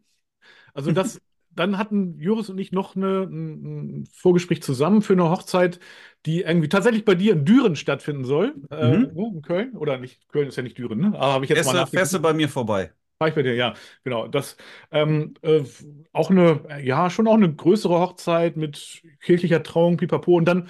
[0.74, 5.80] Also das, dann hatten Joris und ich noch eine, ein Vorgespräch zusammen für eine Hochzeit,
[6.26, 8.56] die irgendwie tatsächlich bei dir in Düren stattfinden soll.
[8.72, 9.36] Äh, mhm.
[9.36, 9.76] in Köln.
[9.76, 11.08] Oder nicht, Köln ist ja nicht Düren, ne?
[11.08, 12.92] Aber habe ich jetzt fährst mal du bei mir vorbei?
[13.28, 14.28] Ich bei dir, ja, genau.
[14.28, 14.58] Das
[14.92, 15.64] ähm, äh,
[16.12, 20.36] auch eine, ja, schon auch eine größere Hochzeit mit kirchlicher Trauung, pipapo.
[20.38, 20.70] Und dann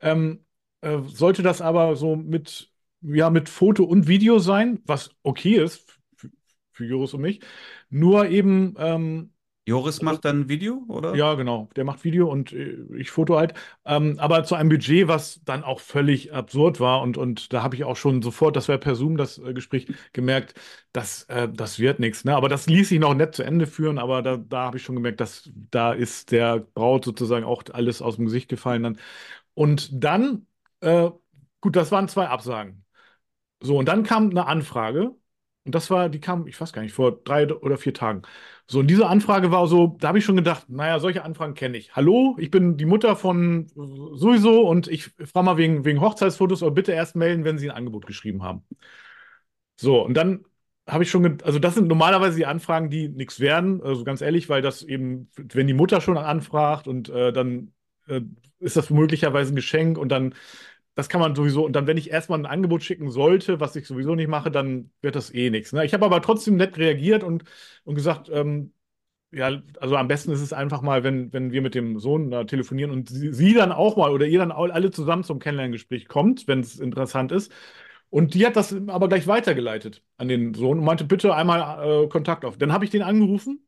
[0.00, 0.44] ähm,
[0.80, 2.70] äh, sollte das aber so mit,
[3.02, 6.30] ja, mit Foto und Video sein, was okay ist für,
[6.72, 7.40] für Joris und mich.
[7.90, 9.31] Nur eben ähm,
[9.64, 11.14] Joris also macht dann Video, oder?
[11.14, 11.68] Ja, genau.
[11.76, 13.54] Der macht Video und äh, ich Foto halt.
[13.84, 17.00] Ähm, aber zu einem Budget, was dann auch völlig absurd war.
[17.00, 19.86] Und, und da habe ich auch schon sofort, das wäre per Zoom das äh, Gespräch,
[20.12, 20.54] gemerkt,
[20.92, 22.24] dass äh, das wird nichts.
[22.24, 22.34] Ne?
[22.34, 23.98] Aber das ließ sich noch nett zu Ende führen.
[23.98, 28.02] Aber da, da habe ich schon gemerkt, dass da ist der Braut sozusagen auch alles
[28.02, 28.98] aus dem Gesicht gefallen dann.
[29.54, 30.46] Und dann,
[30.80, 31.10] äh,
[31.60, 32.84] gut, das waren zwei Absagen.
[33.60, 35.14] So, und dann kam eine Anfrage.
[35.64, 38.22] Und das war, die kam, ich weiß gar nicht, vor drei oder vier Tagen.
[38.66, 41.76] So, und diese Anfrage war so, da habe ich schon gedacht, naja, solche Anfragen kenne
[41.78, 41.94] ich.
[41.94, 46.72] Hallo, ich bin die Mutter von sowieso und ich frage mal wegen, wegen Hochzeitsfotos, aber
[46.72, 48.64] bitte erst melden, wenn Sie ein Angebot geschrieben haben.
[49.76, 50.44] So, und dann
[50.88, 54.48] habe ich schon, also das sind normalerweise die Anfragen, die nichts werden, also ganz ehrlich,
[54.48, 57.72] weil das eben, wenn die Mutter schon anfragt und äh, dann
[58.08, 58.20] äh,
[58.58, 60.34] ist das möglicherweise ein Geschenk und dann
[60.94, 63.86] das kann man sowieso, und dann, wenn ich erstmal ein Angebot schicken sollte, was ich
[63.86, 65.72] sowieso nicht mache, dann wird das eh nichts.
[65.72, 65.84] Ne?
[65.84, 67.44] Ich habe aber trotzdem nett reagiert und,
[67.84, 68.72] und gesagt, ähm,
[69.32, 72.44] ja, also am besten ist es einfach mal, wenn, wenn wir mit dem Sohn da
[72.44, 76.06] telefonieren und sie, sie dann auch mal oder ihr dann auch alle zusammen zum Kennenlerngespräch
[76.06, 77.50] kommt, wenn es interessant ist.
[78.10, 82.08] Und die hat das aber gleich weitergeleitet an den Sohn und meinte, bitte einmal äh,
[82.08, 82.58] Kontakt auf.
[82.58, 83.66] Dann habe ich den angerufen.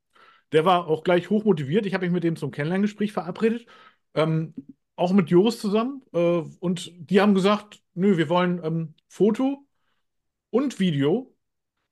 [0.52, 1.86] Der war auch gleich hochmotiviert.
[1.86, 3.66] Ich habe mich mit dem zum Kennenlerngespräch verabredet.
[4.14, 4.54] Ähm,
[4.96, 6.02] auch mit Joris zusammen.
[6.12, 9.66] Äh, und die haben gesagt, nö, wir wollen ähm, Foto
[10.50, 11.34] und Video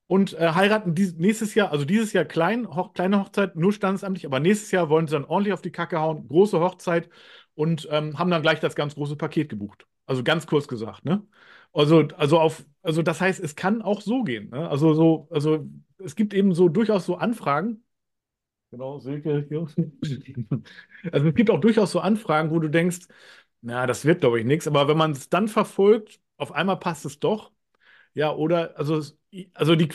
[0.06, 4.26] und äh, heiraten dies, nächstes Jahr, also dieses Jahr klein, hoch, kleine Hochzeit, nur standesamtlich,
[4.26, 7.08] aber nächstes Jahr wollen sie dann ordentlich auf die Kacke hauen, große Hochzeit
[7.54, 9.86] und ähm, haben dann gleich das ganz große Paket gebucht.
[10.06, 11.26] Also ganz kurz gesagt, ne?
[11.72, 14.50] Also, also auf, also das heißt, es kann auch so gehen.
[14.50, 14.68] Ne?
[14.68, 15.66] Also so, also
[15.98, 17.82] es gibt eben so durchaus so Anfragen,
[18.72, 19.46] Genau, Silke.
[21.12, 23.00] Also es gibt auch durchaus so Anfragen, wo du denkst,
[23.62, 24.66] na, das wird, glaube ich, nichts.
[24.68, 27.52] Aber wenn man es dann verfolgt, auf einmal passt es doch.
[28.14, 29.02] Ja, oder, also
[29.54, 29.90] also die,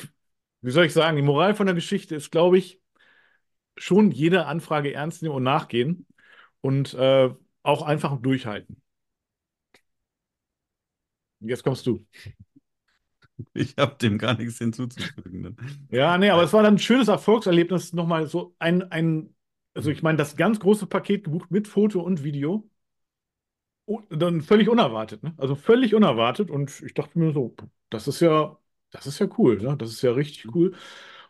[0.61, 2.81] wie soll ich sagen, die Moral von der Geschichte ist, glaube ich,
[3.77, 6.07] schon jede Anfrage ernst nehmen und nachgehen
[6.61, 7.31] und äh,
[7.63, 8.81] auch einfach durchhalten.
[11.39, 12.05] Jetzt kommst du.
[13.53, 15.57] Ich habe dem gar nichts hinzuzufügen.
[15.91, 19.35] Ja, nee, aber es war dann ein schönes Erfolgserlebnis, nochmal so ein, ein,
[19.73, 22.69] also ich meine, das ganz große Paket gebucht mit Foto und Video.
[23.85, 25.33] Und dann völlig unerwartet, ne?
[25.37, 26.49] Also völlig unerwartet.
[26.51, 27.55] Und ich dachte mir so,
[27.89, 28.57] das ist ja,
[28.91, 29.77] das ist ja cool, ne?
[29.77, 30.75] Das ist ja richtig cool.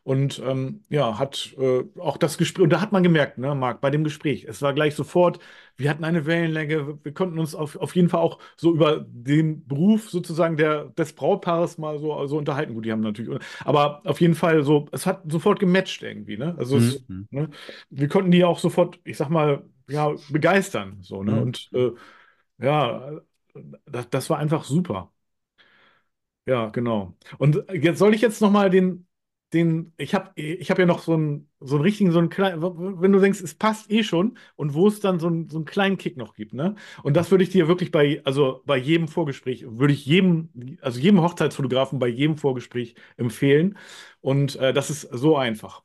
[0.07, 3.81] Und ähm, ja, hat äh, auch das Gespräch, und da hat man gemerkt, ne, Marc,
[3.81, 5.39] bei dem Gespräch, es war gleich sofort,
[5.75, 9.67] wir hatten eine Wellenlänge, wir konnten uns auf, auf jeden Fall auch so über den
[9.67, 12.73] Beruf sozusagen der, des Brautpaares mal so also unterhalten.
[12.73, 16.55] Gut, die haben natürlich, aber auf jeden Fall so, es hat sofort gematcht irgendwie, ne?
[16.57, 17.27] Also es, Mhm.
[17.31, 17.49] ne,
[17.89, 21.33] wir konnten die auch sofort, ich sag mal, ja, begeistern, so, ne?
[21.33, 21.41] Mhm.
[21.41, 21.91] Und äh,
[22.59, 23.11] ja,
[23.85, 25.11] das, das war einfach super.
[26.45, 27.17] Ja, genau.
[27.37, 29.06] Und jetzt soll ich jetzt noch mal den,
[29.53, 32.61] den, ich habe ich hab ja noch so einen, so einen richtigen, so einen kleinen,
[33.01, 35.65] wenn du denkst, es passt eh schon und wo es dann so einen, so einen
[35.65, 36.75] kleinen Kick noch gibt, ne?
[37.03, 40.49] Und das würde ich dir wirklich bei, also bei jedem Vorgespräch, würde ich jedem,
[40.81, 43.77] also jedem Hochzeitsfotografen bei jedem Vorgespräch empfehlen.
[44.21, 45.83] Und äh, das ist so einfach.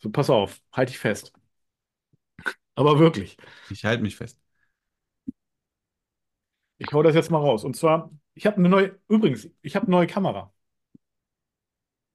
[0.00, 1.32] So, pass auf, halte ich fest.
[2.74, 3.36] Aber wirklich,
[3.68, 4.38] Ich halte mich fest.
[6.78, 7.64] ich hau das jetzt mal raus.
[7.64, 10.52] Und zwar, ich habe eine neue, übrigens, ich habe eine neue Kamera.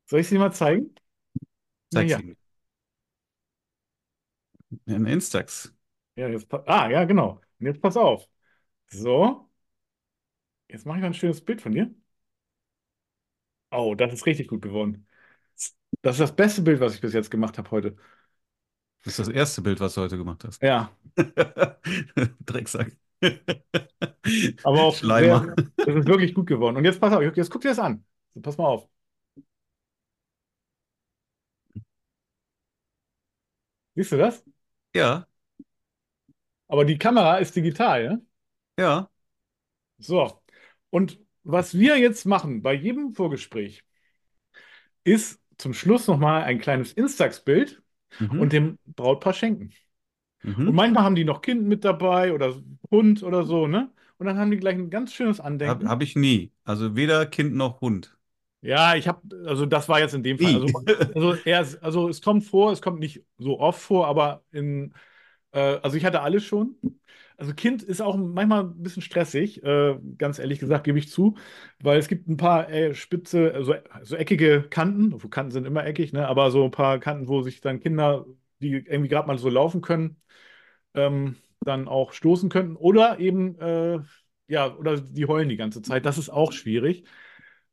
[0.06, 0.96] Soll ich sie mal zeigen?
[1.90, 2.20] Zeig's Ja.
[2.20, 2.36] ihm.
[4.88, 5.72] Ein Instax.
[6.16, 7.42] Ja, jetzt, pa- ah, ja, genau.
[7.60, 8.28] Und jetzt pass auf.
[8.88, 9.50] So,
[10.68, 11.94] jetzt mache ich mal ein schönes Bild von dir.
[13.72, 15.08] Oh, das ist richtig gut geworden.
[16.02, 17.96] Das ist das beste Bild, was ich bis jetzt gemacht habe heute.
[19.04, 20.62] Das ist das erste Bild, was du heute gemacht hast.
[20.62, 20.90] Ja,
[22.46, 22.98] Drecksack.
[24.64, 25.46] aber auch Schleimer.
[25.46, 26.78] sehr, das ist wirklich gut geworden.
[26.78, 28.06] Und jetzt pass auf, jetzt guck dir das an.
[28.34, 28.90] So, pass mal auf.
[33.96, 34.44] Siehst du das?
[34.94, 35.28] Ja,
[36.68, 38.22] Aber die Kamera ist digital, ne?
[38.78, 39.10] ja.
[39.98, 40.42] So.
[40.90, 43.84] Und was wir jetzt machen bei jedem Vorgespräch,
[45.04, 47.82] ist zum Schluss nochmal ein kleines Instax-Bild
[48.20, 48.38] Mhm.
[48.38, 49.72] und dem Brautpaar schenken.
[50.66, 50.76] Und Mhm.
[50.76, 52.56] manchmal haben die noch Kind mit dabei oder
[52.92, 53.92] Hund oder so, ne?
[54.20, 55.86] Und dann haben die gleich ein ganz schönes Hab, Andenken.
[55.86, 56.54] hab ich nie.
[56.64, 58.15] Also weder Kind noch Hund.
[58.66, 60.56] Ja, ich habe, also das war jetzt in dem Fall.
[60.56, 60.74] Also,
[61.14, 64.94] also, eher, also es kommt vor, es kommt nicht so oft vor, aber in,
[65.52, 66.76] äh, also ich hatte alles schon.
[67.38, 71.36] Also Kind ist auch manchmal ein bisschen stressig, äh, ganz ehrlich gesagt, gebe ich zu,
[71.82, 75.86] weil es gibt ein paar äh, spitze, also so eckige Kanten, obwohl Kanten sind immer
[75.86, 76.28] eckig, ne?
[76.28, 78.26] Aber so ein paar Kanten, wo sich dann Kinder,
[78.62, 80.16] die irgendwie gerade mal so laufen können,
[80.94, 82.76] ähm, dann auch stoßen könnten.
[82.76, 84.00] Oder eben, äh,
[84.48, 86.06] ja, oder die heulen die ganze Zeit.
[86.06, 87.06] Das ist auch schwierig.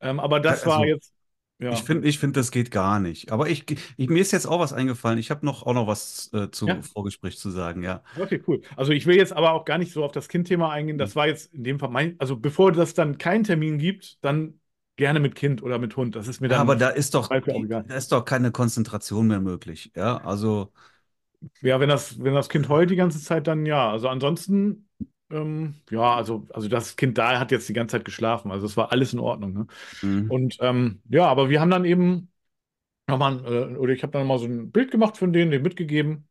[0.02, 1.14] Ähm, aber das war Also, jetzt,
[1.58, 1.78] ja.
[1.78, 3.32] Ich finde, ich find, das geht gar nicht.
[3.32, 3.64] Aber ich,
[3.96, 5.18] ich, mir ist jetzt auch was eingefallen.
[5.18, 6.82] Ich habe noch auch noch was äh, zu Ja.
[6.82, 8.04] Vorgespräch zu sagen, ja.
[8.14, 8.60] Okay, cool.
[8.76, 10.98] Also ich will jetzt aber auch gar nicht so auf das Kind-Thema eingehen.
[10.98, 14.60] Das war jetzt in dem Fall mein, also bevor das dann keinen Termin gibt, dann
[14.96, 16.14] gerne mit Kind oder mit Hund.
[16.14, 17.34] Das ist mir Ja, dann aber da ist doch,
[17.86, 19.92] da ist doch keine Konzentration mehr möglich.
[19.96, 20.72] Ja, also,
[21.60, 23.90] Ja, wenn das, wenn das Kind heult die ganze Zeit, dann ja.
[23.90, 24.88] Also ansonsten,
[25.32, 28.50] ähm, ja, also, also das Kind da hat jetzt die ganze Zeit geschlafen.
[28.52, 29.52] Also es war alles in Ordnung.
[29.52, 29.66] Ne?
[30.02, 30.32] mh.
[30.32, 32.30] Und ähm, ja, aber wir haben dann eben
[33.08, 36.28] nochmal, äh, oder ich habe dann mal so ein Bild gemacht von denen, den mitgegeben.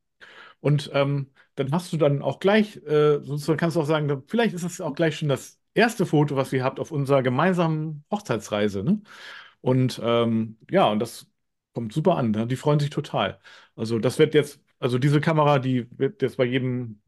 [0.61, 4.53] Und ähm, dann hast du dann auch gleich, äh, sozusagen kannst du auch sagen, vielleicht
[4.55, 8.83] ist es auch gleich schon das erste Foto, was ihr habt auf unserer gemeinsamen Hochzeitsreise.
[8.83, 9.01] Ne?
[9.61, 11.27] Und ähm, ja, und das
[11.73, 12.31] kommt super an.
[12.31, 12.47] Ne?
[12.47, 13.39] Die freuen sich total.
[13.75, 17.01] Also das wird jetzt, also diese Kamera, die wird jetzt bei jedem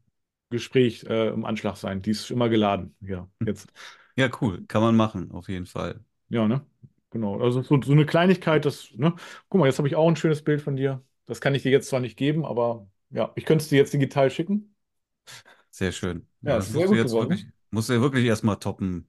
[0.54, 2.02] Gespräch äh, im Anschlag sein.
[2.02, 2.96] Die ist immer geladen.
[3.00, 3.68] Ja, jetzt.
[4.16, 4.64] ja, cool.
[4.66, 6.00] Kann man machen, auf jeden Fall.
[6.28, 6.64] Ja, ne?
[7.10, 7.40] Genau.
[7.40, 9.14] Also so, so eine Kleinigkeit, das, ne?
[9.48, 11.02] Guck mal, jetzt habe ich auch ein schönes Bild von dir.
[11.26, 13.92] Das kann ich dir jetzt zwar nicht geben, aber ja, ich könnte es dir jetzt
[13.94, 14.74] digital schicken.
[15.70, 16.26] Sehr schön.
[16.42, 17.30] Ja, das ist sehr gut jetzt geworden.
[17.30, 19.08] wirklich, musst du ja wirklich erstmal toppen.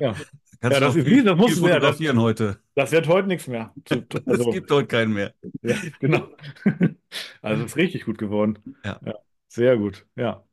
[0.00, 0.14] Ja.
[0.60, 2.60] Kannst Ja, das ist viel, das du ja, das- heute.
[2.74, 3.74] Das wird heute nichts mehr.
[3.90, 5.34] Es Also, gibt heute keinen mehr.
[5.62, 6.28] ja, genau.
[7.42, 8.58] Also ist richtig gut geworden.
[8.84, 9.00] Ja.
[9.48, 10.06] Sehr gut.
[10.16, 10.44] Ja.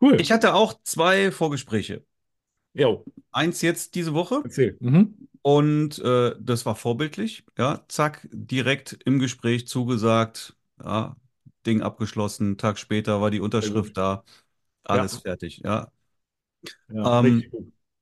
[0.00, 0.18] Cool.
[0.18, 2.04] Ich hatte auch zwei Vorgespräche.
[2.74, 4.76] Jo, Eins jetzt diese Woche erzähl.
[4.80, 5.28] Mhm.
[5.42, 7.44] und äh, das war vorbildlich.
[7.58, 10.56] Ja, zack, direkt im Gespräch zugesagt.
[10.82, 11.16] Ja,
[11.66, 12.58] Ding abgeschlossen.
[12.58, 14.24] Tag später war die Unterschrift da.
[14.84, 15.22] Alles Ja.
[15.22, 15.58] fertig.
[15.64, 15.92] Ja,
[16.88, 17.50] Ja, Ähm,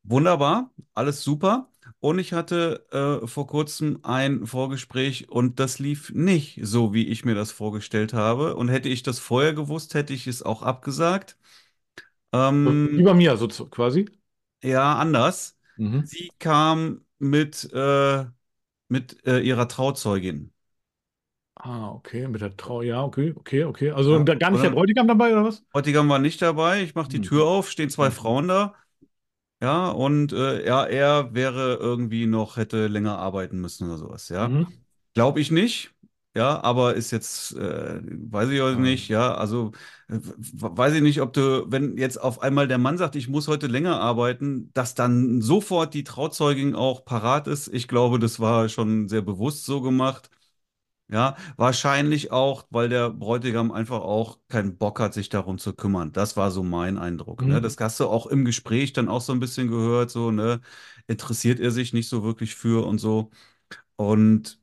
[0.02, 0.72] wunderbar.
[0.94, 1.70] Alles super.
[2.00, 2.86] Und ich hatte
[3.24, 8.12] äh, vor kurzem ein Vorgespräch und das lief nicht so, wie ich mir das vorgestellt
[8.14, 8.56] habe.
[8.56, 11.36] Und hätte ich das vorher gewusst, hätte ich es auch abgesagt.
[12.32, 14.06] Ähm, bei mir, so zu- quasi.
[14.62, 15.58] ja, anders.
[15.76, 16.02] Mhm.
[16.02, 18.26] Sie kam mit, äh,
[18.88, 20.52] mit äh, ihrer Trauzeugin.
[21.58, 23.90] Ah, okay, mit der Trau, ja, okay, okay, okay.
[23.90, 24.24] Also Ja.
[24.24, 25.64] gar nicht der Bräutigam dabei, oder was?
[25.72, 26.82] Bräutigam war nicht dabei.
[26.82, 27.22] Ich mache die Hm.
[27.22, 28.10] Tür auf, stehen zwei Mhm.
[28.10, 28.74] Frauen da.
[29.62, 34.48] Ja, und äh, ja, er wäre irgendwie noch, hätte länger arbeiten müssen oder sowas, ja.
[34.48, 34.66] Mhm.
[35.14, 35.92] Glaube ich nicht.
[36.36, 38.76] Ja, aber ist jetzt, äh, weiß ich Ah.
[38.76, 39.72] nicht, ja, also
[40.08, 43.48] äh, weiß ich nicht, ob du, wenn jetzt auf einmal der Mann sagt, ich muss
[43.48, 47.68] heute länger arbeiten, dass dann sofort die Trauzeugin auch parat ist.
[47.68, 50.28] Ich glaube, das war schon sehr bewusst so gemacht.
[51.08, 56.10] Ja, wahrscheinlich auch, weil der Bräutigam einfach auch keinen Bock hat, sich darum zu kümmern.
[56.12, 57.46] Das war so mein Eindruck.
[57.46, 57.60] Ne?
[57.60, 57.60] Mhm.
[57.60, 60.60] Das hast du auch im Gespräch dann auch so ein bisschen gehört, so, ne,
[61.06, 63.30] interessiert er sich nicht so wirklich für und so.
[63.96, 64.60] Und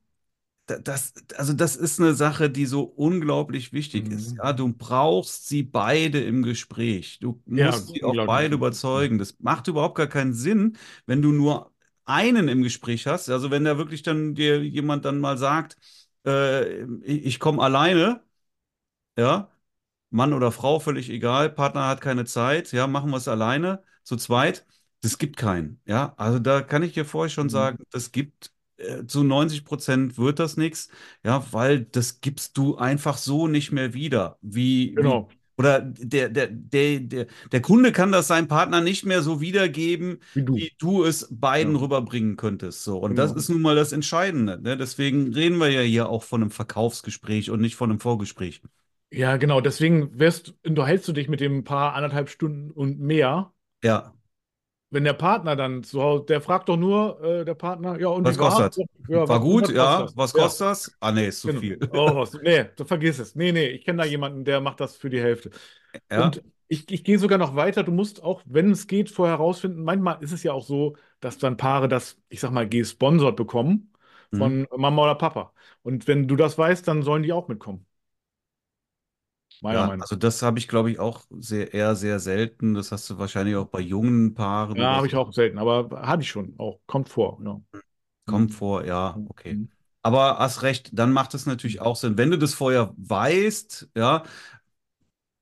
[0.68, 4.34] da- das, also das ist eine Sache, die so unglaublich wichtig ist.
[4.34, 4.38] Mhm.
[4.38, 7.20] Ja, du brauchst sie beide im Gespräch.
[7.20, 9.18] Du Ja, musst sie auch beide überzeugen.
[9.18, 11.72] Das macht überhaupt gar keinen Sinn, wenn du nur
[12.06, 13.30] einen im Gespräch hast.
[13.30, 15.78] Also wenn da wirklich dann dir jemand dann mal sagt,
[16.26, 18.24] äh, ich, ich komme alleine,
[19.18, 19.50] ja,
[20.12, 24.18] Mann oder Frau, völlig egal, Partner hat keine Zeit, ja, machen wir es alleine, zu
[24.18, 24.66] zweit.
[25.02, 26.14] Das gibt keinen, ja.
[26.18, 27.50] Also da kann ich dir vorher schon Mhm.
[27.50, 30.90] sagen, das gibt äh, zu 90 Prozent wird das nichts,
[31.24, 34.38] ja, weil das gibst du einfach so nicht mehr wieder.
[34.42, 35.30] Wie, wie, Genau.
[35.58, 40.20] Oder der, der, der, der, der Kunde kann das seinem Partner nicht mehr so wiedergeben,
[40.34, 40.56] Wie du.
[40.56, 41.80] wie du es beiden Ja.
[41.80, 42.84] rüberbringen könntest.
[42.84, 42.98] So.
[43.00, 43.38] Und das Genau.
[43.38, 44.60] ist nun mal das Entscheidende.
[44.62, 44.78] Ne?
[44.78, 48.62] Deswegen reden wir ja hier auch von einem Verkaufsgespräch und nicht von einem Vorgespräch.
[49.12, 49.62] Ja, genau.
[49.62, 53.54] Deswegen wärst, unterhältst du dich mit dem Paar anderthalb Stunden und mehr.
[53.84, 54.14] Ja.
[54.94, 58.26] Wenn der Partner dann zu Hause, der fragt doch nur, äh, der Partner, ja, und
[58.26, 58.78] Was kostet?
[59.08, 59.84] Ja, War was- gut, was ja.
[60.02, 60.18] kostet das?
[60.18, 60.44] Was Ja.
[60.44, 60.98] kostet das?
[61.00, 61.60] Ah, nee, ist zu Genau.
[61.60, 61.80] viel.
[61.94, 63.36] Oh, nee, du vergiss es.
[63.36, 65.50] Nee, nee, ich kenne da jemanden, der macht das für die Hälfte.
[66.12, 66.26] Ja.
[66.26, 67.84] Und ich, ich gehe sogar noch weiter.
[67.84, 69.84] Du musst auch, wenn es geht, vorher herausfinden.
[69.84, 73.92] Manchmal ist es ja auch so, dass dann Paare das, ich sag mal, gesponsert bekommen
[74.32, 74.38] Mhm.
[74.38, 75.54] von Mama oder Papa.
[75.84, 77.86] Und wenn du das weißt, dann sollen die auch mitkommen.
[79.64, 82.74] Meiner Ja, Meinung also das habe ich, glaube ich, auch sehr, eher sehr selten.
[82.76, 86.24] Das hast du wahrscheinlich auch bei jungen Paaren Ja, habe ich auch selten, aber hatte
[86.24, 86.80] ich schon auch.
[86.88, 87.40] Kommt vor.
[87.44, 87.62] Ja.
[88.26, 88.54] Kommt Mhm.
[88.54, 89.60] vor, ja, okay.
[89.60, 89.70] Mhm.
[90.02, 92.18] Aber hast recht, dann macht es natürlich auch Sinn.
[92.18, 94.24] Wenn du das vorher weißt, ja,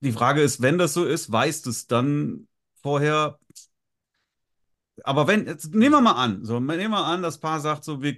[0.01, 2.47] die Frage ist, wenn das so ist, weißt es dann
[2.81, 3.39] vorher.
[5.03, 8.01] Aber wenn, jetzt nehmen wir mal an, so, nehmen wir an, das Paar sagt so,
[8.01, 8.17] wir,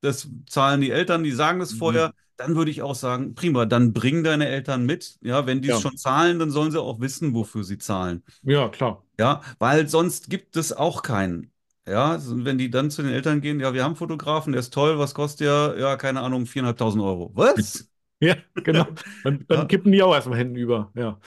[0.00, 2.12] das zahlen die Eltern, die sagen das Mhm.
[2.42, 5.18] Dann würde ich auch sagen, prima, dann bring deine Eltern mit.
[5.22, 5.80] Ja, wenn die es Ja.
[5.80, 8.22] schon zahlen, dann sollen sie auch wissen, wofür sie zahlen.
[8.42, 9.02] Ja, klar.
[9.18, 11.52] Ja, weil sonst gibt es auch keinen.
[11.86, 14.72] Ja, wenn die dann zu den Eltern gehen, ja, wir haben einen Fotografen, der ist
[14.72, 15.76] toll, was kostet der?
[15.78, 17.30] Ja, keine Ahnung, 4.500 Euro.
[17.34, 17.88] Was?
[18.20, 18.86] Ja, genau.
[19.24, 19.66] Dann, dann Ja.
[19.66, 20.92] kippen die auch erstmal hinten über.
[20.94, 21.18] Ja.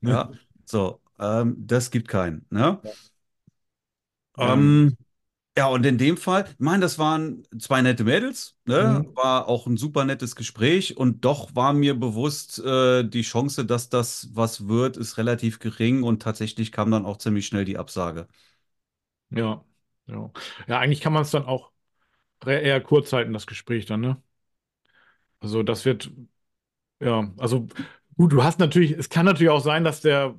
[0.00, 0.30] Ja,
[0.64, 2.46] so, ähm, das gibt keinen.
[2.50, 2.80] Ne?
[2.82, 2.94] Ja.
[4.38, 4.96] Ähm,
[5.58, 9.02] ja, und in dem Fall, ich meine, das waren zwei nette Mädels, ne?
[9.02, 9.16] Mhm.
[9.16, 13.88] War auch ein super nettes Gespräch und doch war mir bewusst, äh, die Chance, dass
[13.88, 18.28] das was wird, ist relativ gering und tatsächlich kam dann auch ziemlich schnell die Absage.
[19.30, 19.64] Ja.
[20.06, 20.30] Ja.
[20.68, 21.72] Ja, eigentlich kann man es dann auch
[22.46, 24.22] eher kurz halten, das Gespräch dann, ne?
[25.40, 26.10] Also das wird,
[27.00, 27.68] ja, also
[28.16, 30.38] gut, du hast natürlich, es kann natürlich auch sein, dass der,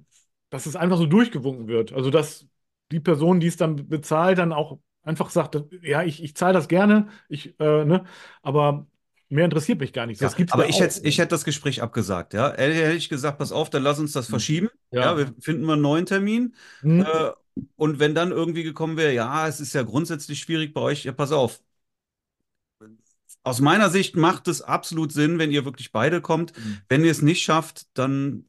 [0.49, 1.93] dass es einfach so durchgewunken wird.
[1.93, 2.47] Also dass
[2.91, 6.67] die Person, die es dann bezahlt, dann auch einfach sagt, ja, ich, ich zahle das
[6.67, 8.05] gerne, ich, äh, ne,
[8.41, 8.87] aber
[9.29, 10.21] mehr interessiert mich gar nicht.
[10.21, 12.51] Ja, aber ich hätte, ich hätte das Gespräch abgesagt, ja.
[12.53, 14.31] Hätte ich gesagt, pass auf, dann lass uns das Mhm.
[14.31, 14.69] verschieben.
[14.91, 15.01] Ja.
[15.01, 16.55] Ja, wir finden mal einen neuen Termin.
[16.81, 17.01] Hm?
[17.01, 17.31] Äh,
[17.75, 21.11] und wenn dann irgendwie gekommen wäre, ja, es ist ja grundsätzlich schwierig bei euch, ja,
[21.11, 21.61] pass auf.
[23.43, 26.57] Aus meiner Sicht macht es absolut Sinn, wenn ihr wirklich beide kommt.
[26.57, 26.81] Mhm.
[26.89, 28.45] Wenn ihr es nicht schafft, dann,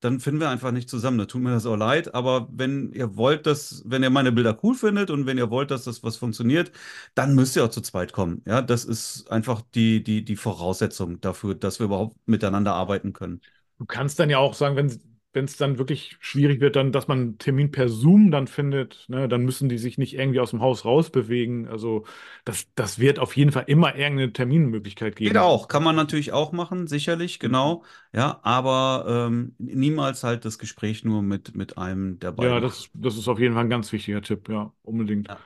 [0.00, 1.18] dann finden wir einfach nicht zusammen.
[1.18, 2.14] Da tut mir das auch leid.
[2.14, 5.70] Aber wenn ihr wollt, dass, wenn ihr meine Bilder cool findet und wenn ihr wollt,
[5.70, 6.72] dass das was funktioniert,
[7.14, 8.42] dann müsst ihr auch zu zweit kommen.
[8.46, 13.40] Ja, das ist einfach die, die, die Voraussetzung dafür, dass wir überhaupt miteinander arbeiten können.
[13.78, 15.00] Du kannst dann ja auch sagen, wenn
[15.38, 19.04] wenn es dann wirklich schwierig wird, dann, dass man einen Termin per Zoom dann findet,
[19.08, 21.68] ne, dann müssen die sich nicht irgendwie aus dem Haus rausbewegen.
[21.68, 22.04] Also
[22.44, 25.38] das, das wird auf jeden Fall immer irgendeine Terminmöglichkeit Geht geben.
[25.38, 27.84] auch, kann man natürlich auch machen, sicherlich, genau.
[28.12, 32.52] Ja, aber ähm, niemals halt das Gespräch nur mit, mit einem der beiden.
[32.52, 35.28] Ja, das, das ist auf jeden Fall ein ganz wichtiger Tipp, ja, unbedingt.
[35.28, 35.38] Ja.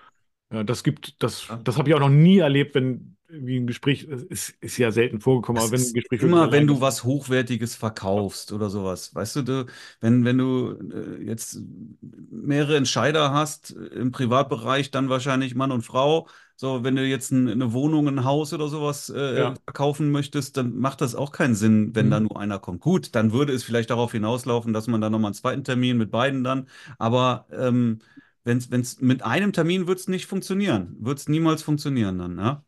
[0.50, 4.04] Ja, das gibt, das, das habe ich auch noch nie erlebt, wenn irgendwie ein Gespräch,
[4.04, 7.04] es ist, ist ja selten vorgekommen, Das aber wenn ein Gespräch immer, wenn du was
[7.04, 9.14] Hochwertiges verkaufst oder sowas.
[9.14, 9.66] Weißt du, du
[10.00, 10.78] wenn, wenn du
[11.20, 11.60] äh, jetzt
[12.00, 16.26] mehrere Entscheider hast äh, im Privatbereich, dann wahrscheinlich Mann und Frau.
[16.56, 19.54] So, wenn du jetzt ein, eine Wohnung, ein Haus oder sowas äh, Ja.
[19.64, 22.20] verkaufen möchtest, dann macht das auch keinen Sinn, wenn da Mhm.
[22.20, 22.80] nur einer kommt.
[22.80, 26.10] Gut, dann würde es vielleicht darauf hinauslaufen, dass man dann nochmal einen zweiten Termin mit
[26.10, 26.66] beiden dann.
[26.98, 27.98] Aber ähm,
[28.44, 32.64] wenn es mit einem Termin wird es nicht funktionieren, wird es niemals funktionieren dann, ja?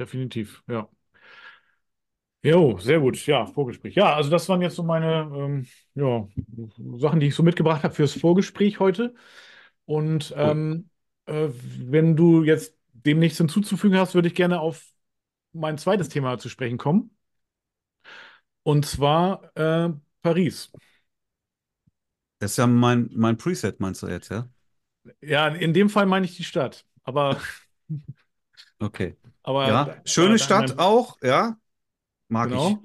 [0.00, 0.88] Definitiv, ja.
[2.42, 3.26] Jo, sehr gut.
[3.26, 3.94] Ja, Vorgespräch.
[3.94, 6.26] Ja, also das waren jetzt so meine ähm, ja,
[6.98, 9.14] Sachen, die ich so mitgebracht habe fürs Vorgespräch heute.
[9.84, 10.88] Und ähm,
[11.26, 14.86] äh, wenn du jetzt dem nichts hinzuzufügen hast, würde ich gerne auf
[15.52, 17.10] mein zweites Thema zu sprechen kommen.
[18.62, 19.90] Und zwar äh,
[20.22, 20.70] Paris.
[22.38, 24.48] Das ist ja mein, mein Preset, meinst du jetzt, ja?
[25.22, 26.84] Ja, in dem Fall meine ich die Stadt.
[27.04, 27.38] Aber,
[28.82, 29.14] Okay.
[29.42, 31.56] Aber, Ja, schöne Stadt auch, ja,
[32.28, 32.78] mag ich.
[32.78, 32.82] genau.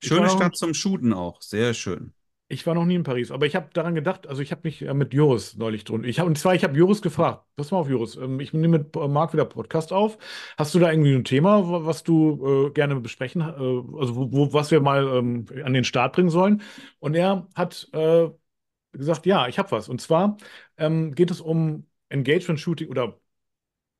[0.00, 2.12] Ich Schöne noch, Stadt zum Shooten auch, sehr schön.
[2.50, 4.80] Ich war noch nie in Paris, aber ich habe daran gedacht, also ich habe mich
[4.80, 6.02] äh, mit Joris neulich drin.
[6.04, 8.78] Ich hab, und zwar, ich habe Joris gefragt, pass mal auf, Joris, ähm, ich nehme
[8.78, 10.16] mit äh, Marc wieder Podcast auf.
[10.56, 14.32] Hast du da irgendwie ein Thema, wa- was du äh, gerne besprechen, äh, also wo,
[14.32, 16.62] wo, was wir mal ähm, an den Start bringen sollen?
[17.00, 18.28] Und er hat äh,
[18.92, 19.88] gesagt, ja, ich habe was.
[19.88, 20.36] Und zwar
[20.78, 23.18] ähm, geht es um Engagement-Shooting oder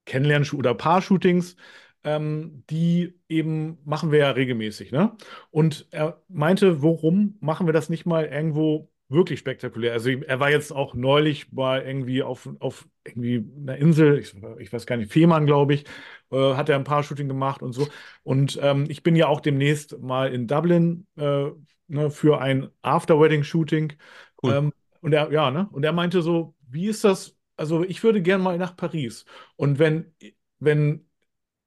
[0.09, 1.57] Kennenlernen- oder Paar-Shootings,
[2.05, 5.16] ähm, die eben machen wir ja regelmäßig, ne?
[5.51, 9.92] Und er meinte, warum machen wir das nicht mal irgendwo wirklich spektakulär?
[9.92, 14.73] Also er war jetzt auch neulich mal irgendwie auf, auf irgendwie einer Insel, ich, ich
[14.73, 15.85] weiß gar nicht, Fehmarn, glaube ich,
[16.31, 17.88] äh, hat er ein Paar-Shooting gemacht und so.
[18.23, 21.47] Und ähm, ich bin ja auch demnächst mal in Dublin äh,
[21.88, 23.94] ne, für ein After-Wedding-Shooting.
[24.42, 24.53] Cool.
[24.53, 25.68] Ähm, und er, ja, ne?
[25.73, 27.35] Und er meinte so, wie ist das?
[27.59, 29.25] Also ich würde gern mal nach Paris.
[29.57, 30.12] Und wenn,
[30.59, 31.07] wenn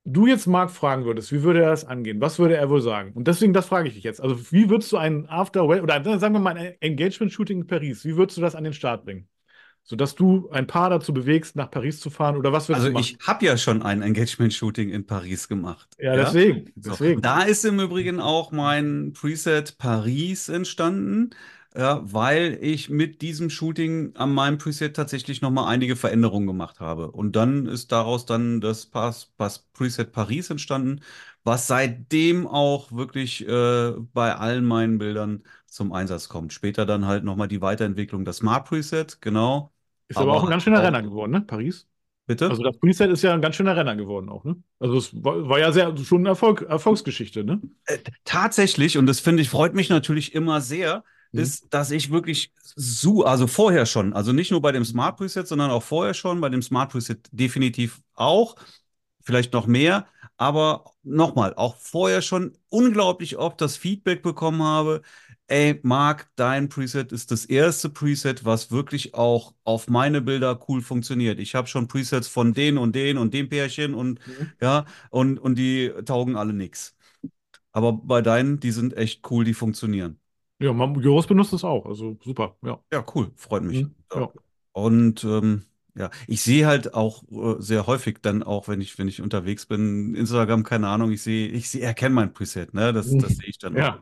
[0.05, 2.21] du jetzt Marc fragen würdest, wie würde er das angehen?
[2.21, 3.13] Was würde er wohl sagen?
[3.13, 4.21] Und deswegen, das frage ich dich jetzt.
[4.21, 8.17] Also, wie würdest du ein After oder sagen wir mal ein Engagement-Shooting in Paris, wie
[8.17, 9.29] würdest du das an den Start bringen?
[9.83, 12.91] Sodass du ein Paar dazu bewegst, nach Paris zu fahren oder was würdest Also du
[12.91, 13.11] machen?
[13.11, 16.17] ich habe ja schon ein Engagement-Shooting in Paris gemacht, Ja, ja?
[16.17, 17.21] deswegen, So, deswegen.
[17.21, 21.31] da ist im Übrigen auch mein Preset Paris entstanden,
[21.75, 27.11] ja, weil ich mit diesem Shooting an meinem Preset tatsächlich nochmal einige Veränderungen gemacht habe.
[27.11, 31.01] Und dann ist daraus dann das Pass, Pass Preset Paris entstanden,
[31.43, 36.53] was seitdem auch wirklich äh, bei allen meinen Bildern zum Einsatz kommt.
[36.53, 39.73] Später dann halt nochmal die Weiterentwicklung, das Smart Preset, genau.
[40.09, 41.41] Ist aber auch Aber ein ganz schöner auch, Renner geworden, ne?
[41.41, 41.87] Paris.
[42.27, 42.49] bitte?
[42.49, 44.61] Also das Preset ist ja ein ganz schöner Renner geworden auch, ne?
[44.79, 47.61] Also es war, war ja sehr schon eine Erfolg, Erfolgsgeschichte, ne?
[47.85, 51.03] Äh, tatsächlich, und das finde ich, freut mich natürlich immer sehr.
[51.33, 55.47] Ist, dass ich wirklich so, also vorher schon, also nicht nur bei dem Smart Preset,
[55.47, 58.55] sondern auch vorher schon, bei dem Smart Preset definitiv auch,
[59.23, 65.01] vielleicht noch mehr, aber nochmal, auch vorher schon unglaublich oft das Feedback bekommen habe,
[65.47, 70.81] ey, Marc, dein Preset ist das erste Preset, was wirklich auch auf meine Bilder cool
[70.81, 71.39] funktioniert.
[71.39, 74.51] Ich habe schon Presets von den und den und dem Pärchen und Mhm.
[74.61, 76.95] ja, und, und die taugen alle nix.
[77.73, 80.20] Aber bei deinen, die sind echt cool, die funktionieren.
[80.61, 82.79] Ja, man, Joris benutzt es auch, also super, ja.
[82.91, 83.83] Ja, cool, freut mich.
[83.83, 83.95] Mhm.
[84.13, 84.31] Ja.
[84.73, 89.07] Und ähm, ja, ich sehe halt auch äh, sehr häufig dann auch, wenn ich, wenn
[89.07, 92.93] ich unterwegs bin, Instagram, keine Ahnung, ich sehe, ich sehe, erkenne mein Preset, ne?
[92.93, 93.79] Das, das sehe ich dann auch.
[93.79, 94.01] Ja,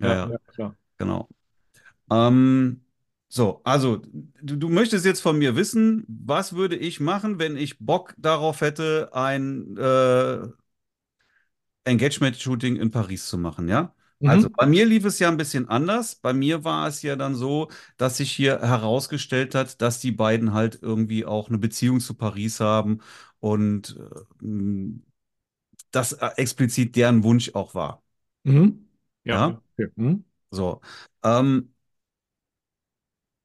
[0.00, 0.76] Ja, ja, ja, ja, klar.
[0.98, 1.28] genau.
[2.10, 2.82] Ähm,
[3.28, 4.02] so, also
[4.42, 8.60] du, du möchtest jetzt von mir wissen, was würde ich machen, wenn ich Bock darauf
[8.62, 10.48] hätte, ein äh,
[11.84, 13.94] Engagement-Shooting in Paris zu machen, ja?
[14.24, 14.54] Also Mhm.
[14.54, 16.14] bei mir lief es ja ein bisschen anders.
[16.16, 20.52] Bei mir war es ja dann so, dass sich hier herausgestellt hat, dass die beiden
[20.52, 23.00] halt irgendwie auch eine Beziehung zu Paris haben
[23.40, 24.20] und äh,
[25.92, 28.02] das äh, explizit deren Wunsch auch war.
[28.44, 28.88] Mhm.
[29.24, 29.90] Ja, Ja, okay.
[29.96, 30.24] Mhm.
[30.50, 30.80] so.
[31.24, 31.74] Ähm,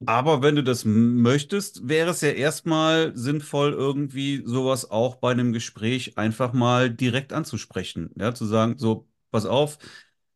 [0.06, 5.52] aber wenn du das möchtest, wäre es ja erstmal sinnvoll, irgendwie sowas auch bei einem
[5.54, 8.12] Gespräch einfach mal direkt anzusprechen.
[8.16, 9.78] Ja, zu sagen, so, pass auf,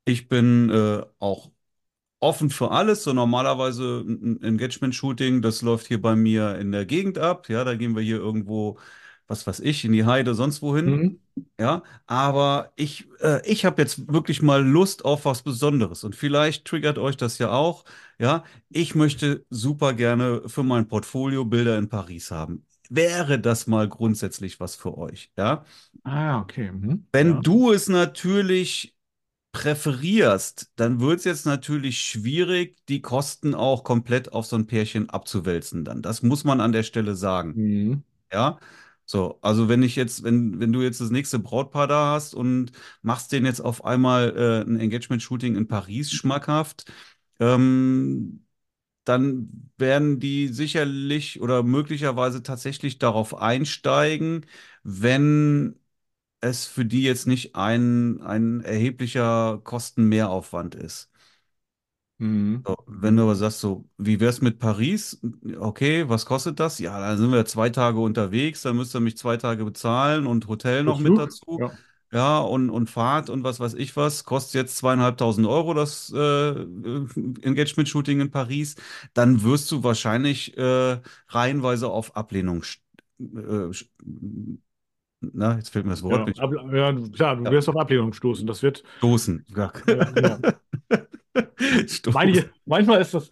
[0.09, 1.51] ich bin äh, auch
[2.19, 3.03] offen für alles.
[3.03, 7.49] So normalerweise ein Engagement-Shooting, das läuft hier bei mir in der Gegend ab.
[7.49, 8.79] Ja, da gehen wir hier irgendwo,
[9.27, 10.95] was weiß ich, in die Heide, sonst wohin.
[10.95, 11.19] Mhm.
[11.59, 16.65] Ja, aber ich, äh, ich habe jetzt wirklich mal Lust auf was Besonderes und vielleicht
[16.65, 17.85] triggert euch das ja auch.
[18.19, 22.65] Ja, ich möchte super gerne für mein Portfolio Bilder in Paris haben.
[22.89, 25.31] Wäre das mal grundsätzlich was für euch?
[25.37, 25.65] Ja,
[26.03, 26.71] Ah, okay.
[26.71, 27.07] Mhm.
[27.11, 27.41] wenn Ja.
[27.41, 28.95] du es natürlich
[29.51, 35.09] präferierst, dann wird es jetzt natürlich schwierig, die Kosten auch komplett auf so ein Pärchen
[35.09, 36.01] abzuwälzen dann.
[36.01, 37.57] Das muss man an der Stelle sagen.
[37.57, 38.03] Mhm.
[38.31, 38.59] Ja,
[39.05, 42.71] so, also wenn ich jetzt, wenn, wenn du jetzt das nächste Brautpaar da hast und
[43.01, 46.91] machst denen jetzt auf einmal äh, ein Engagement-Shooting in Paris schmackhaft,
[47.39, 48.45] ähm,
[49.05, 54.45] dann werden die sicherlich oder möglicherweise tatsächlich darauf einsteigen,
[54.83, 55.79] wenn
[56.41, 61.11] es für die jetzt nicht ein, ein erheblicher Kostenmehraufwand ist.
[62.19, 62.65] Mhm.
[62.65, 65.19] So, wenn du aber sagst, so, wie wär's mit Paris?
[65.59, 66.77] Okay, was kostet das?
[66.79, 70.47] Ja, dann sind wir zwei Tage unterwegs, dann müsst ihr mich zwei Tage bezahlen und
[70.47, 71.17] Hotel noch Plus mit Flug?
[71.17, 71.61] dazu.
[71.61, 71.77] Ja.
[72.11, 76.49] Ja, und, und Fahrt und was weiß ich was, kostet jetzt zweieinhalbtausend Euro das äh,
[77.43, 78.75] Engagement-Shooting in Paris,
[79.13, 82.63] dann wirst du wahrscheinlich äh, reihenweise auf Ablehnung.
[83.19, 83.71] Äh,
[85.21, 86.39] na, jetzt fehlt mir das Wort Ja, nicht.
[86.39, 87.51] ab, ja, klar, du Ja.
[87.51, 88.47] wirst auf Ablehnung stoßen.
[88.47, 89.45] Das wird, Stoßen.
[89.55, 89.71] Ja.
[89.87, 90.39] ja.
[91.87, 92.13] Stoßen.
[92.13, 93.29] Manche, manchmal ist das,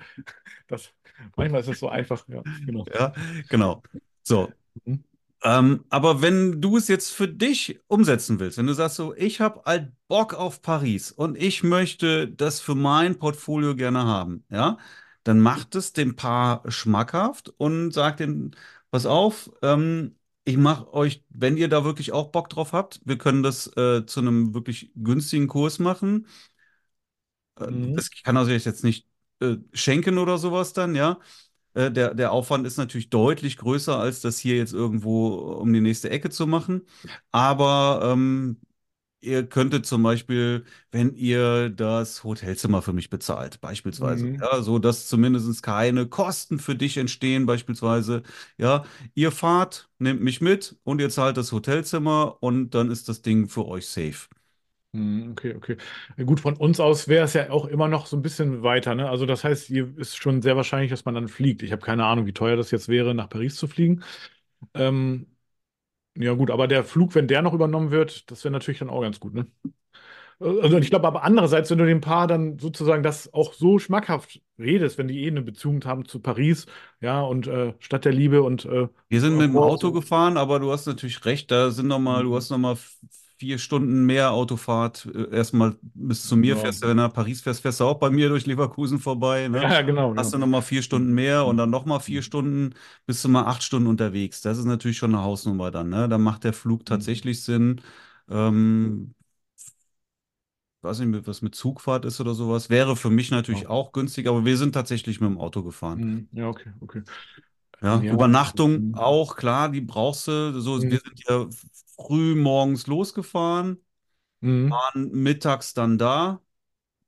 [0.67, 0.91] das,
[1.35, 2.85] manchmal ist es so einfach, ja, genau.
[2.93, 3.13] Ja,
[3.49, 3.83] genau.
[4.23, 4.51] So.
[4.85, 5.03] Mhm.
[5.43, 9.39] Ähm, aber wenn du es jetzt für dich umsetzen willst, wenn du sagst so, ich
[9.39, 14.77] habe halt Bock auf Paris und ich möchte das für mein Portfolio gerne haben, ja,
[15.23, 18.55] dann macht es dem Paar schmackhaft und sagt denen,
[18.89, 20.15] pass auf, ähm,
[20.47, 24.05] ich mache euch, wenn ihr da wirklich auch Bock drauf habt, wir können das äh,
[24.05, 26.27] zu einem wirklich günstigen Kurs machen.
[27.59, 27.95] Äh, Mhm.
[27.95, 29.07] das kann also jetzt nicht
[29.41, 31.19] äh, schenken oder sowas dann, ja.
[31.73, 35.81] Äh, Der, der Aufwand ist natürlich deutlich größer, als das hier jetzt irgendwo um die
[35.81, 36.83] nächste Ecke zu machen.
[37.31, 38.59] Aber ähm,
[39.21, 44.41] ihr könntet zum Beispiel, wenn ihr das Hotelzimmer für mich bezahlt, beispielsweise, Mhm.
[44.41, 48.23] ja, so dass zumindest keine Kosten für dich entstehen, beispielsweise,
[48.57, 53.21] ja, ihr fahrt, nehmt mich mit und ihr zahlt das Hotelzimmer und dann ist das
[53.21, 54.27] Ding für euch safe.
[54.93, 55.77] Mhm, Okay, okay.
[56.25, 59.09] Gut, von uns aus wäre es ja auch immer noch so ein bisschen weiter, ne?
[59.09, 61.61] Also das heißt, hier ist schon sehr wahrscheinlich, dass man dann fliegt.
[61.61, 64.03] Ich habe keine Ahnung, wie teuer das jetzt wäre, nach Paris zu fliegen.
[64.75, 65.27] Ähm,
[66.19, 69.01] ja gut, aber der Flug, wenn der noch übernommen wird, das wäre natürlich dann auch
[69.01, 69.47] ganz gut, ne?
[70.39, 74.41] Also ich glaube aber andererseits, wenn du dem Paar dann sozusagen das auch so schmackhaft
[74.59, 76.67] redest, wenn die eh eine Beziehung haben zu Paris,
[77.01, 79.93] ja, und äh, Stadt der Liebe und äh, Wir sind mit dem Auto so.
[79.93, 82.77] gefahren, aber du hast natürlich recht, da sind noch mal, du hast noch mal
[83.39, 85.07] vier Stunden mehr Autofahrt.
[85.13, 86.57] Äh, Erstmal bis zu mir Ja.
[86.57, 89.47] fährst du, wenn du nach Paris fährst, fährst du auch bei mir durch Leverkusen vorbei,
[89.47, 89.69] ne?
[89.69, 90.39] Ja, genau, Hast du genau.
[90.39, 92.73] noch mal vier Stunden mehr und dann noch mal vier Stunden,
[93.05, 94.41] bist du mal acht Stunden unterwegs.
[94.41, 96.09] Das ist natürlich schon eine Hausnummer dann, ne?
[96.09, 97.81] Da macht der Flug tatsächlich Sinn.
[98.29, 99.13] Ähm,
[100.81, 102.69] weiß nicht, was mit Zugfahrt ist oder sowas.
[102.71, 103.69] Wäre für mich natürlich Ja.
[103.69, 105.99] auch günstig, aber wir sind tatsächlich mit dem Auto gefahren.
[105.99, 106.27] Mhm.
[106.31, 107.03] Ja, okay, okay.
[107.81, 108.09] Ja, Ja.
[108.09, 108.93] Übernachtung Mhm.
[108.93, 110.59] auch, klar, die brauchst du.
[110.59, 110.89] So, Mhm.
[110.89, 111.47] wir sind ja
[111.97, 113.79] früh morgens losgefahren,
[114.41, 114.81] Mhm.
[114.93, 116.41] waren mittags dann da,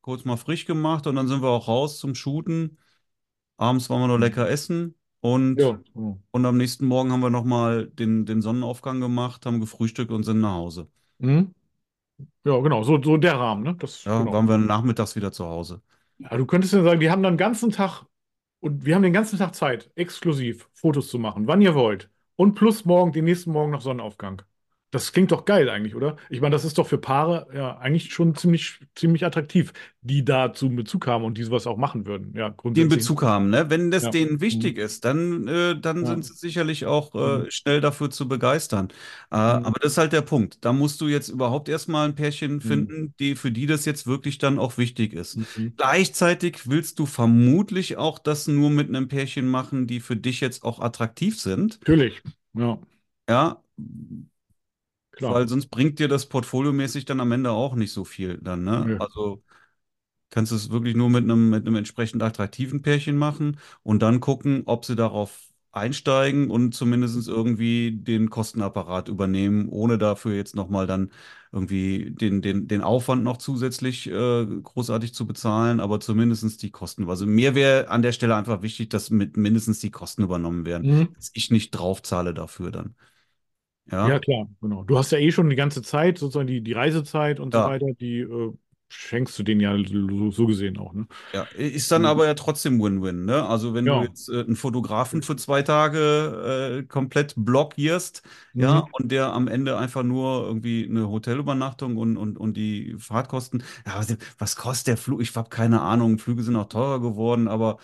[0.01, 2.79] kurz mal frisch gemacht und dann sind wir auch raus zum Shooten.
[3.57, 5.79] Abends waren wir noch lecker essen und, Ja,
[6.31, 10.41] und am nächsten Morgen haben wir nochmal den, den Sonnenaufgang gemacht, haben gefrühstückt und sind
[10.41, 10.89] nach Hause.
[11.19, 11.53] Mhm.
[12.45, 13.75] Ja, genau, so, so der Rahmen, ne?
[13.77, 14.33] Das, Ja, genau.
[14.33, 15.81] waren wir nachmittags wieder zu Hause.
[16.17, 18.05] Ja, du könntest ja sagen, die haben dann den ganzen Tag
[18.61, 22.09] und wir haben den ganzen Tag Zeit, exklusiv Fotos zu machen, wann ihr wollt.
[22.35, 24.41] Und plus morgen, den nächsten Morgen noch Sonnenaufgang.
[24.91, 26.17] Das klingt doch geil eigentlich, oder?
[26.29, 29.71] Ich meine, das ist doch für Paare ja eigentlich schon ziemlich, ziemlich attraktiv,
[30.01, 32.33] die da zu Bezug haben und die sowas auch machen würden.
[32.35, 33.07] Ja, grundsätzlich.
[33.07, 33.69] Bezug haben, ne?
[33.71, 34.11] Wenn das Ja.
[34.11, 34.77] denen wichtig Mhm.
[34.77, 36.05] ist, dann, äh, dann Ja.
[36.05, 37.49] sind sie sicherlich auch äh, Mhm.
[37.51, 38.89] schnell dafür zu begeistern.
[39.31, 39.63] Äh, Mhm.
[39.63, 40.63] aber das ist halt der Punkt.
[40.63, 42.89] Da musst du jetzt überhaupt erstmal ein Pärchen Mhm.
[42.89, 45.39] finden, die, für die das jetzt wirklich dann auch wichtig ist.
[45.77, 50.63] Gleichzeitig willst du vermutlich auch das nur mit einem Pärchen machen, die für dich jetzt
[50.63, 51.79] auch attraktiv sind.
[51.81, 52.21] Natürlich.
[52.53, 52.79] Ja,
[53.27, 53.61] Ja,
[55.19, 55.33] klar.
[55.33, 58.87] weil sonst bringt dir das portfoliomäßig dann am Ende auch nicht so viel dann, ne?
[58.87, 58.97] Nö.
[58.97, 59.43] Also
[60.29, 64.19] kannst du es wirklich nur mit einem, mit einem entsprechend attraktiven Pärchen machen und dann
[64.19, 70.87] gucken, ob sie darauf einsteigen und zumindest irgendwie den Kostenapparat übernehmen, ohne dafür jetzt nochmal
[70.87, 71.11] dann
[71.51, 77.07] irgendwie den, den, den Aufwand noch zusätzlich äh, großartig zu bezahlen, aber zumindest die Kosten.
[77.09, 80.87] Also mir wäre an der Stelle einfach wichtig, dass mit mindestens die Kosten übernommen werden,
[80.89, 81.13] Mhm.
[81.15, 82.95] dass ich nicht draufzahle dafür dann.
[83.91, 84.83] Ja, Ja, klar, genau.
[84.83, 87.65] Du hast ja eh schon die ganze Zeit, sozusagen die, die Reisezeit und so ja.
[87.65, 88.53] weiter, die äh,
[88.89, 91.07] schenkst du denen ja so, so gesehen auch, ne?
[91.31, 93.45] Ja, ist dann aber ja trotzdem Win-Win, ne?
[93.47, 94.01] Also wenn du Ja.
[94.01, 98.23] jetzt äh, einen Fotografen für zwei Tage äh, komplett blockierst,
[98.57, 98.89] ja, Mhm.
[98.91, 103.95] und der am Ende einfach nur irgendwie eine Hotelübernachtung und, und, und die Fahrtkosten, ja,
[103.99, 105.21] was, was kostet der Flug?
[105.21, 107.77] Ich habe keine Ahnung, Flüge sind auch teurer geworden, aber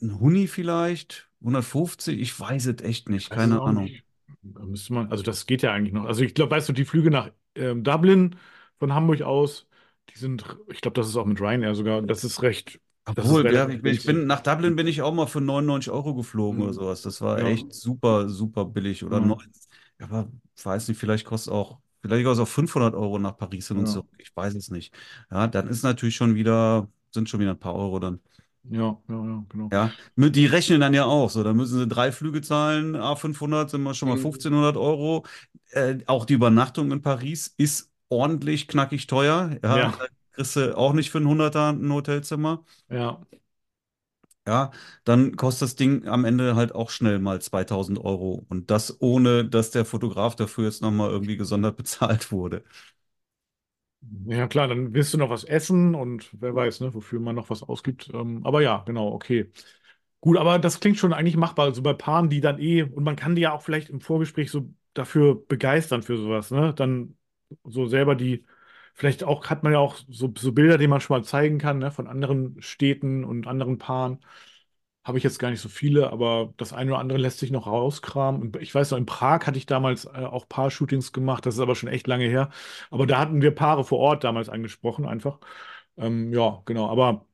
[0.00, 3.92] ein Huni vielleicht, 150, ich weiß es echt nicht, keine Ahnung.
[3.92, 4.05] nicht.
[4.54, 6.04] Da müsste man, also das geht ja eigentlich noch.
[6.04, 8.36] Also ich glaube, weißt du, die Flüge nach ähm, Dublin
[8.78, 9.66] von Hamburg aus,
[10.10, 12.80] die sind, ich glaube, das ist auch mit Ryanair sogar, das ist recht,
[13.14, 14.04] das ist Obwohl, ja, relativ ich bin, ich günstig.
[14.04, 16.74] bin nach Dublin bin ich auch mal für 99 Euro geflogen oder Mhm.
[16.74, 17.02] sowas.
[17.02, 19.04] Das war Ja, echt super, super billig.
[19.04, 19.62] Oder ja, 90,
[20.00, 23.76] aber ich weiß nicht, vielleicht kostet auch, vielleicht kostet auch 500 Euro nach Paris hin
[23.78, 24.08] und ja, zurück.
[24.18, 24.92] Ich weiß es nicht.
[25.30, 28.20] Ja, dann ist natürlich schon wieder, sind schon wieder ein paar Euro dann.
[28.70, 29.72] Ja, ja, ja, genau.
[29.72, 31.42] Ja, die rechnen dann ja auch so.
[31.42, 34.18] Da müssen sie drei Flüge zahlen, A500 sind wir schon mal Mhm.
[34.18, 35.24] 1500 Euro.
[35.70, 39.50] Äh, auch die Übernachtung in Paris ist ordentlich knackig teuer.
[39.64, 42.64] Ja, Ja, da kriegst du auch nicht für einen Hunderter ein Hotelzimmer.
[42.88, 43.20] Ja.
[44.48, 44.70] Ja,
[45.04, 48.44] dann kostet das Ding am Ende halt auch schnell mal 2000 Euro.
[48.48, 52.62] Und das ohne, dass der Fotograf dafür jetzt nochmal irgendwie gesondert bezahlt wurde.
[54.26, 57.50] Ja, klar, dann willst du noch was essen und wer weiß, ne, wofür man noch
[57.50, 58.10] was ausgibt.
[58.14, 59.50] Ähm, aber ja, genau, okay.
[60.20, 61.66] Gut, aber das klingt schon eigentlich machbar.
[61.66, 64.50] Also bei Paaren, die dann eh, und man kann die ja auch vielleicht im Vorgespräch
[64.50, 66.74] so dafür begeistern für sowas, ne?
[66.74, 67.16] Dann
[67.64, 68.44] so selber die,
[68.94, 71.78] vielleicht auch hat man ja auch so, so Bilder, die man schon mal zeigen kann,
[71.78, 74.20] ne, von anderen Städten und anderen Paaren.
[75.06, 77.66] Habe ich jetzt gar nicht so viele, aber das eine oder andere lässt sich noch
[77.68, 78.52] rauskramen.
[78.60, 81.76] Ich weiß noch, in Prag hatte ich damals äh, auch Paar-Shootings gemacht, das ist aber
[81.76, 82.50] schon echt lange her.
[82.90, 85.38] Aber da hatten wir Paare vor Ort damals angesprochen, einfach.
[85.96, 87.26] Ähm, ja, genau, aber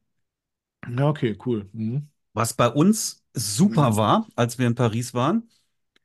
[0.88, 1.68] ja, okay, cool.
[1.72, 2.08] Mhm.
[2.34, 5.48] Was bei uns super war, als wir in Paris waren,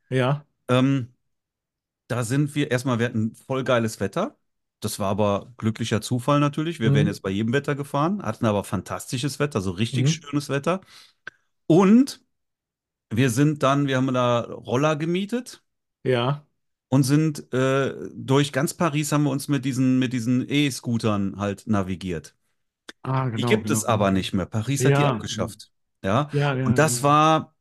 [0.10, 1.14] Ja, ähm,
[2.08, 4.38] da sind wir erstmal, wir hatten voll geiles Wetter.
[4.82, 6.80] Das war aber glücklicher Zufall natürlich.
[6.80, 7.08] Wir wären mhm.
[7.08, 10.22] jetzt bei jedem Wetter gefahren, hatten aber fantastisches Wetter, so richtig Mhm.
[10.24, 10.82] schönes Wetter.
[11.68, 12.22] Und
[13.12, 15.64] wir sind dann, wir haben da Roller gemietet
[16.04, 16.46] Ja,
[16.90, 21.68] und sind äh, durch ganz Paris haben wir uns mit diesen, mit diesen E-Scootern halt
[21.68, 22.36] navigiert.
[23.04, 23.70] ah, Die genau, gibt genau.
[23.70, 24.46] es aber nicht mehr.
[24.46, 25.72] Paris hat die Ja, abgeschafft.
[26.04, 26.30] Ja.
[26.32, 27.04] ja, ja, Und das ja.
[27.04, 27.56] war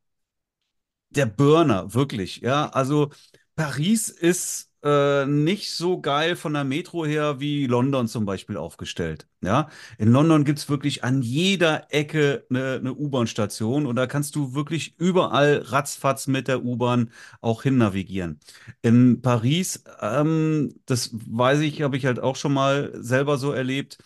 [1.11, 2.39] der Burner, wirklich.
[2.39, 2.69] Ja.
[2.71, 3.11] Also
[3.55, 9.27] Paris ist äh, nicht so geil von der Metro her wie London zum Beispiel aufgestellt.
[9.43, 9.69] Ja.
[9.99, 14.55] In London gibt es wirklich an jeder Ecke eine, eine U-Bahn-Station und da kannst du
[14.55, 17.11] wirklich überall ratzfatz mit der U-Bahn
[17.41, 18.41] auch hin navigieren.
[18.83, 23.99] In Paris, ähm, das weiß ich, habe ich halt auch schon mal selber so erlebt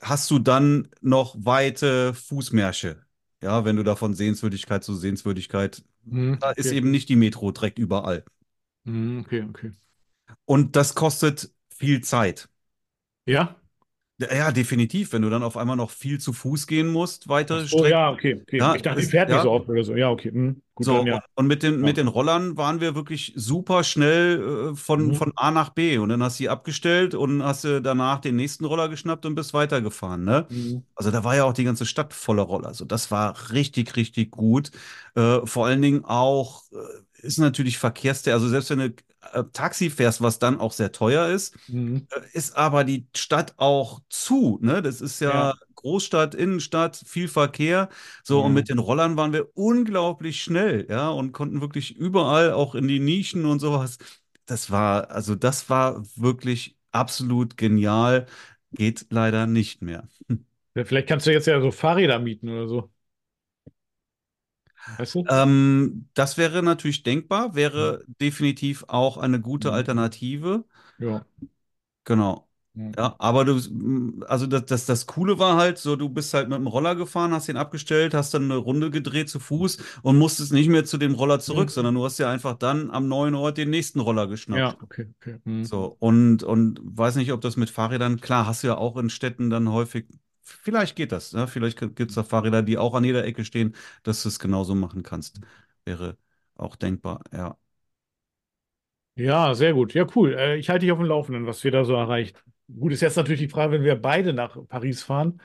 [0.00, 3.04] hast du dann noch weite Fußmärsche.
[3.42, 7.50] Ja, wenn du da von Sehenswürdigkeit zu Sehenswürdigkeit, Mhm, da ist eben nicht die Metro
[7.52, 8.24] direkt überall.
[8.84, 9.72] Mhm, okay, okay.
[10.46, 12.48] Und das kostet viel Zeit.
[13.26, 13.56] Ja?
[14.18, 17.66] Ja, definitiv, wenn du dann auf einmal noch viel zu Fuß gehen musst, Ach weitere
[17.70, 17.86] so, Strecken.
[17.86, 18.60] ja, okay, okay.
[18.60, 19.94] Ja, Ich dachte, die fährt nicht so ja, oft oder so.
[19.96, 20.30] Ja, okay.
[20.30, 20.62] Mhm.
[20.74, 21.24] Gut, So, dann und, ja.
[21.34, 21.96] und mit den, mit Ja.
[21.96, 25.14] den Rollern waren wir wirklich super schnell äh, von, Mhm.
[25.14, 25.96] von A nach B.
[25.96, 29.34] Und dann hast du sie abgestellt und hast du danach den nächsten Roller geschnappt und
[29.34, 30.46] bist weitergefahren, ne?
[30.48, 30.84] Mhm.
[30.94, 32.68] Also da war ja auch die ganze Stadt voller Roller.
[32.68, 34.70] Also das war richtig, richtig gut.
[35.14, 36.76] Äh, vor allen Dingen auch äh,
[37.24, 38.94] ist natürlich Verkehrstär, also selbst wenn du
[39.32, 42.06] äh, Taxi fährst, was dann auch sehr teuer ist, Mhm.
[42.10, 44.82] äh, ist aber die Stadt auch zu, ne?
[44.82, 47.88] Das ist ja Ja, Großstadt, Innenstadt, viel Verkehr.
[48.24, 48.54] So, und ja.
[48.54, 53.00] mit den Rollern waren wir unglaublich schnell, ja, und konnten wirklich überall auch in die
[53.00, 53.98] Nischen und sowas.
[54.46, 58.26] Das war, also das war wirklich absolut genial.
[58.72, 60.08] Geht leider nicht mehr.
[60.74, 62.92] Ja, vielleicht kannst du jetzt ja so Fahrräder mieten oder so.
[64.86, 65.30] Weißt du?
[65.30, 67.94] Ähm, das wäre natürlich denkbar, Ja.
[67.94, 69.74] wäre definitiv auch eine gute Mhm.
[69.74, 70.64] Alternative.
[70.98, 71.26] Ja.
[72.04, 72.48] Genau.
[72.74, 72.94] Ja.
[72.96, 73.54] Ja, aber du,
[74.26, 77.32] also das, das, das Coole war halt so, du bist halt mit dem Roller gefahren,
[77.32, 80.96] hast ihn abgestellt, hast dann eine Runde gedreht zu Fuß und musstest nicht mehr zu
[80.98, 81.72] dem Roller zurück, Mhm.
[81.72, 84.78] sondern du hast ja einfach dann am neuen Ort den nächsten Roller Ja, geschnappt.
[84.82, 85.40] okay, okay.
[85.44, 85.64] Mhm.
[85.64, 89.10] So, und, und weiß nicht, ob das mit Fahrrädern, klar, hast du ja auch in
[89.10, 90.06] Städten dann häufig,
[90.44, 91.46] vielleicht geht das, ne?
[91.48, 94.74] Vielleicht gibt es da Fahrräder, die auch an jeder Ecke stehen, dass du es genauso
[94.74, 95.40] machen kannst.
[95.84, 96.18] Wäre
[96.56, 97.58] auch denkbar, ja.
[99.16, 99.94] Ja, sehr gut.
[99.94, 100.34] Ja, cool.
[100.34, 102.42] Äh, ich halte dich auf dem Laufenden, was wir da so erreicht.
[102.74, 105.40] Gut, ist jetzt natürlich die Frage, wenn wir beide nach Paris fahren,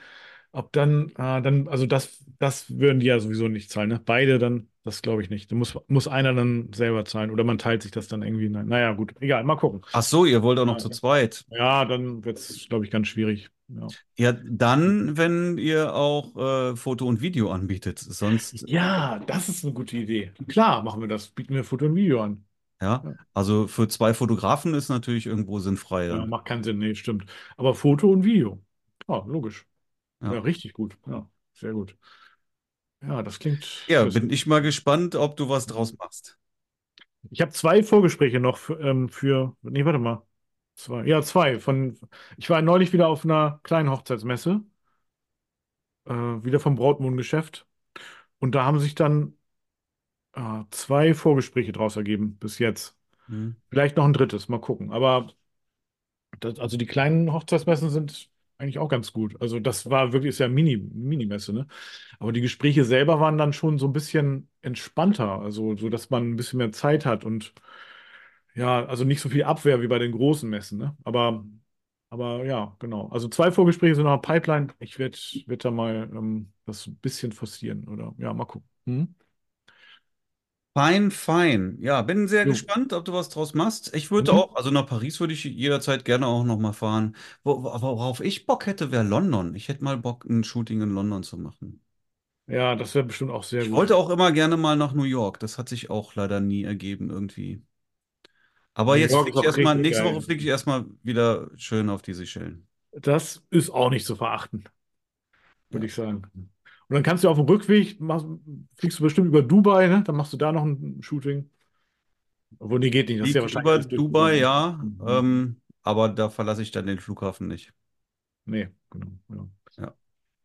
[0.52, 4.00] ob dann, äh, dann, also das, das würden die ja sowieso nicht zahlen, ne?
[4.04, 5.52] Beide dann, das glaube ich nicht.
[5.52, 8.50] Da muss, muss einer dann selber zahlen oder man teilt sich das dann irgendwie.
[8.50, 8.68] Nein.
[8.68, 9.82] Naja, gut, egal, mal gucken.
[9.92, 11.46] Ach so, ihr wollt auch noch Ja, zu zweit.
[11.50, 13.52] ja, dann wird es, glaube ich, ganz schwierig.
[13.70, 13.88] Ja.
[14.18, 16.36] Ja, dann, wenn ihr auch
[16.72, 18.00] äh, Foto und Video anbietet.
[18.00, 20.32] Sonst, Ja, das ist eine gute Idee.
[20.48, 21.30] Klar, machen wir das.
[21.30, 22.46] Bieten wir Foto und Video an.
[22.82, 23.04] ja,
[23.34, 26.80] also für zwei Fotografen ist natürlich irgendwo sinnfrei ja, macht keinen Sinn.
[26.80, 27.26] Nee, stimmt.
[27.58, 28.62] Aber Foto und Video.
[29.08, 29.66] Ja, logisch.
[30.22, 30.40] Ja, Ja.
[30.40, 30.98] richtig gut.
[31.08, 31.96] Ja, sehr gut.
[33.02, 34.22] Ja, das klingt Ja, schlüssig.
[34.22, 36.38] bin ich mal gespannt, ob du was draus machst.
[37.32, 40.22] Ich habe zwei Vorgespräche noch für, ähm, für, nee, warte mal.
[40.80, 41.60] Zwei, ja, zwei.
[41.60, 42.00] Von,
[42.38, 44.62] ich war neulich wieder auf einer kleinen Hochzeitsmesse,
[46.06, 47.68] äh, wieder vom Brautmodengeschäft.
[48.40, 49.38] Und da haben sich dann
[50.34, 52.98] äh, zwei Vorgespräche draus ergeben bis jetzt.
[53.28, 53.56] Hm.
[53.70, 54.92] Vielleicht noch ein drittes, mal gucken.
[54.92, 55.28] Aber
[56.40, 59.42] das, also die kleinen Hochzeitsmessen sind eigentlich auch ganz gut.
[59.42, 61.68] Also das war wirklich, ist ja Mini, Minimesse, ne?
[62.20, 66.32] Aber die Gespräche selber waren dann schon so ein bisschen entspannter, also so, dass man
[66.32, 67.54] ein bisschen mehr Zeit hat und
[68.56, 70.98] ja, also nicht so viel Abwehr wie bei den großen Messen, ne?
[71.04, 71.46] Aber,
[72.10, 73.10] aber ja, genau.
[73.10, 74.68] Also zwei Vorgespräche sind noch in Pipeline.
[74.80, 78.68] Ich werde werd da mal ähm, das ein bisschen forcieren oder ja, mal gucken.
[78.88, 79.16] Hm?
[80.76, 81.78] Fein, fein.
[81.82, 82.56] Ja, bin sehr Jo.
[82.56, 83.94] gespannt, ob du was draus machst.
[83.96, 84.34] Ich würde Mhm.
[84.34, 87.16] auch, also nach Paris würde ich jederzeit gerne auch nochmal fahren.
[87.44, 89.54] Wo, wo- worauf ich Bock hätte, wäre London.
[89.56, 91.82] Ich hätte mal Bock, ein Shooting in London zu machen.
[92.48, 93.76] Ja, das wäre bestimmt auch sehr Ich gut.
[93.76, 95.40] wollte auch immer gerne mal nach New York.
[95.40, 97.62] Das hat sich auch leider nie ergeben irgendwie.
[98.74, 100.14] Aber jetzt fliege ich erstmal, nächste geil.
[100.16, 102.68] Woche fliege ich erstmal wieder schön auf die Seychellen.
[102.92, 104.66] Das ist auch nicht zu verachten,
[105.72, 105.88] würde Ja.
[105.88, 106.24] ich sagen.
[106.34, 108.26] Und dann kannst du auf dem Rückweg, machst,
[108.76, 110.04] fliegst du bestimmt über Dubai, ne?
[110.04, 111.50] Dann machst du da noch ein Shooting.
[112.60, 113.22] Obwohl, nee, geht nicht.
[113.22, 115.08] Das ist ja wahrscheinlich über Dubai, ja, Mhm.
[115.08, 117.74] ähm, aber da verlasse ich dann den Flughafen nicht.
[118.46, 119.08] Nee, genau.
[119.30, 119.48] Ja,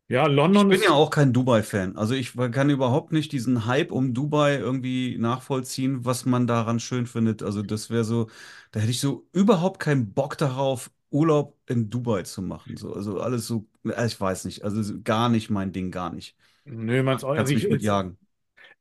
[0.09, 0.26] Ja.
[0.26, 0.26] ja
[0.57, 1.96] Ich London bin ja auch kein Dubai-Fan.
[1.96, 7.07] Also ich kann überhaupt nicht diesen Hype um Dubai irgendwie nachvollziehen, was man daran schön
[7.07, 7.42] findet.
[7.42, 8.28] Also das wäre so,
[8.70, 12.76] da hätte ich so überhaupt keinen Bock darauf, Urlaub in Dubai zu machen.
[12.76, 16.12] So, also alles so, äh, ich weiß nicht, also so gar nicht mein Ding, gar
[16.12, 16.36] nicht.
[16.64, 18.18] Nö, meinst auch Kannst also ich, mich mit jagen.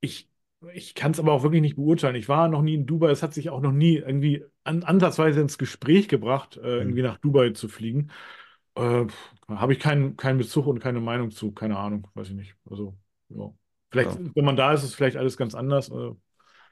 [0.01, 0.29] ich,
[0.73, 2.15] ich kann es aber auch wirklich nicht beurteilen.
[2.15, 3.09] Ich war noch nie in Dubai.
[3.11, 7.03] Es hat sich auch noch nie irgendwie an, ansatzweise ins Gespräch gebracht, äh, irgendwie Hm.
[7.03, 8.11] nach Dubai zu fliegen.
[8.75, 9.07] Äh,
[9.49, 11.51] habe ich keinen, keinen Bezug und keine Meinung zu.
[11.51, 12.55] Keine Ahnung, weiß ich nicht.
[12.69, 12.97] Also,
[13.29, 13.51] ja.
[13.91, 14.33] Vielleicht, Ja.
[14.35, 15.89] wenn man da ist, ist vielleicht alles ganz anders.
[15.89, 16.11] Äh,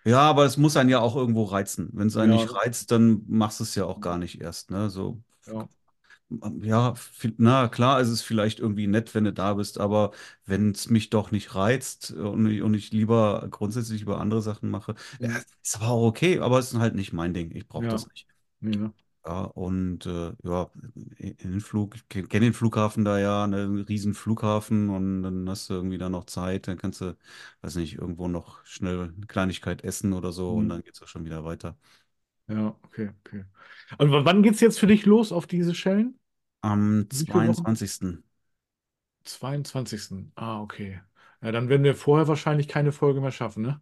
[0.03, 1.89] Ja, aber es muss einen ja auch irgendwo reizen.
[1.93, 2.31] Wenn es einen Ja.
[2.31, 4.89] nicht reizt, dann machst du es ja auch gar nicht erst, ne?
[4.89, 5.67] So, ja.
[6.61, 6.93] ja,
[7.37, 10.11] na klar, ist es vielleicht irgendwie nett, wenn du da bist, aber
[10.45, 14.69] wenn es mich doch nicht reizt und ich, und ich lieber grundsätzlich über andere Sachen
[14.69, 17.51] mache, ja, ist aber auch okay, aber es ist halt nicht mein Ding.
[17.55, 17.89] Ich brauche Ja.
[17.89, 18.27] das nicht.
[18.59, 18.93] Nee, ne?
[19.23, 20.71] Ja, und äh, ja,
[21.19, 25.21] in den Flug, ich kenne kenn den Flughafen da ja, ne, einen riesen Flughafen und
[25.21, 27.15] dann hast du irgendwie da noch Zeit, dann kannst du,
[27.61, 30.69] weiß nicht, irgendwo noch schnell eine Kleinigkeit essen oder so und Mhm.
[30.69, 31.77] dann geht's auch schon wieder weiter.
[32.47, 33.45] Ja, okay, okay.
[33.97, 36.19] Und w- wann geht es jetzt für dich los auf diese Schellen?
[36.63, 37.67] Am Wie viele Wochen?
[37.67, 38.23] 22.
[39.25, 40.31] 22.
[40.35, 41.01] Ah, okay.
[41.41, 43.81] Ja, dann werden wir vorher wahrscheinlich keine Folge mehr schaffen, ne?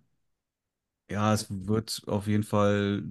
[1.10, 3.04] Ja, es wird auf jeden Fall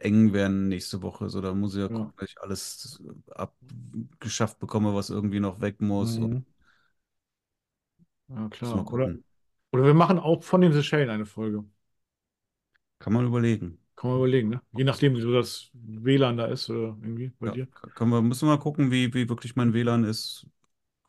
[0.00, 1.28] eng werden nächste Woche.
[1.30, 1.90] So, da muss ich ja Ja.
[1.90, 6.18] gucken, dass ich alles abgeschafft bekomme, was irgendwie noch weg muss.
[6.18, 6.44] Mhm.
[8.28, 8.90] Ja, klar.
[8.92, 9.12] Oder,
[9.72, 11.64] oder wir machen auch von den Seychellen eine Folge.
[13.00, 13.78] Kann man überlegen.
[13.96, 14.62] Kann man überlegen, ne?
[14.72, 17.68] Je nachdem, wie so das WLAN da ist oder irgendwie bei Ja, dir.
[17.94, 20.46] können wir, müssen wir mal gucken, wie, wie wirklich mein WLAN ist.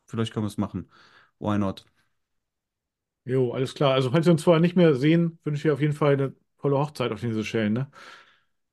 [0.06, 0.90] Vielleicht können wir es machen.
[1.40, 1.86] Why not?
[3.24, 3.94] Jo, alles klar.
[3.94, 6.34] Also, falls wir uns vorher nicht mehr sehen, wünsche ich dir auf jeden Fall eine
[6.58, 7.90] tolle Hochzeit auf den Seychellen, ne?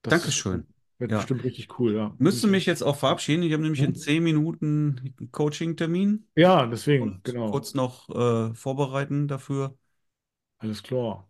[0.02, 0.68] Das Dankeschön.
[0.98, 1.18] wird Ja.
[1.20, 2.16] bestimmt richtig cool, ja.
[2.18, 3.44] Müsste mich jetzt auch verabschieden.
[3.44, 3.96] Ich habe nämlich in Mhm.
[3.96, 7.52] zehn Minuten einen Coaching-Termin Ja, deswegen, genau.
[7.52, 9.78] kurz noch äh, vorbereiten dafür.
[10.60, 11.28] Alles klar.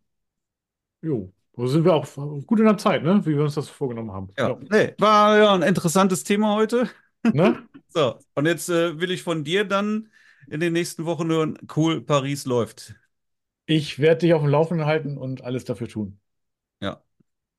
[1.01, 1.33] Jo.
[1.57, 2.05] So sind wir auch
[2.47, 3.25] gut in der Zeit, ne?
[3.25, 4.29] Wie wir uns das vorgenommen haben.
[4.37, 6.89] Ja, nee, war ja ein interessantes Thema heute.
[7.31, 7.67] Ne?
[7.89, 10.11] So, und jetzt äh, will ich von dir dann
[10.49, 12.95] in den nächsten Wochen hören, cool, Paris läuft.
[13.67, 16.19] Ich werde dich auf dem Laufenden halten und alles dafür tun.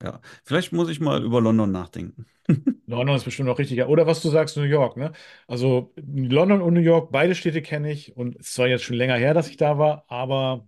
[0.03, 0.21] Ja.
[0.45, 2.27] Vielleicht muss ich mal über London nachdenken.
[2.87, 3.81] London ist bestimmt auch richtig.
[3.85, 5.13] Oder was du sagst, New York, ne?
[5.47, 8.17] Also London und New York, beide Städte kenne ich.
[8.17, 10.67] Und es zwar jetzt schon länger her, dass ich da war, aber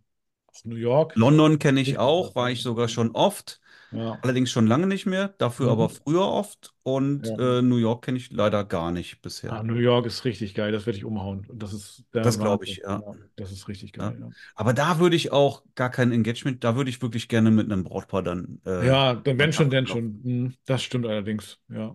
[0.64, 1.14] New York.
[1.16, 3.61] London kenne ich auch, war ich sogar schon oft,
[3.92, 4.18] Ja.
[4.22, 5.72] allerdings schon lange nicht mehr, dafür Mhm.
[5.72, 6.74] aber früher oft.
[6.82, 7.36] Und Ja.
[7.38, 9.52] äh, New York kenne ich leider gar nicht bisher.
[9.52, 10.72] Ah, New York ist richtig geil.
[10.72, 11.46] Das werde ich umhauen.
[11.54, 13.02] Das ist Das glaub ich, ja.
[13.36, 14.16] Das ist richtig geil.
[14.20, 17.70] Ja, Aber da würde ich auch gar kein Engagement, da würde ich wirklich gerne mit
[17.70, 18.60] einem Brautpaar dann.
[18.64, 20.20] äh, ja dann wenn schon, denn schon.
[20.22, 21.58] Mhm, Das stimmt allerdings.
[21.68, 21.94] Ja.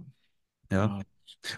[0.71, 0.99] Ja.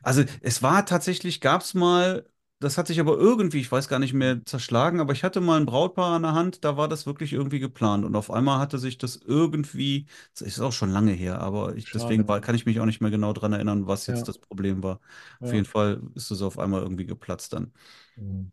[0.03, 2.25] Also es war tatsächlich, gab es mal,
[2.59, 5.59] das hat sich aber irgendwie, ich weiß gar nicht mehr, zerschlagen, aber ich hatte mal
[5.59, 8.77] ein Brautpaar an der Hand, da war das wirklich irgendwie geplant und auf einmal hatte
[8.79, 12.65] sich das irgendwie, das ist auch schon lange her, aber ich, deswegen war, kann ich
[12.65, 14.27] mich auch nicht mehr genau dran erinnern, was jetzt Ja.
[14.27, 14.99] das Problem war.
[15.41, 15.53] Auf Ja.
[15.53, 17.71] jeden Fall ist es auf einmal irgendwie geplatzt dann.
[18.17, 18.51] Mhm.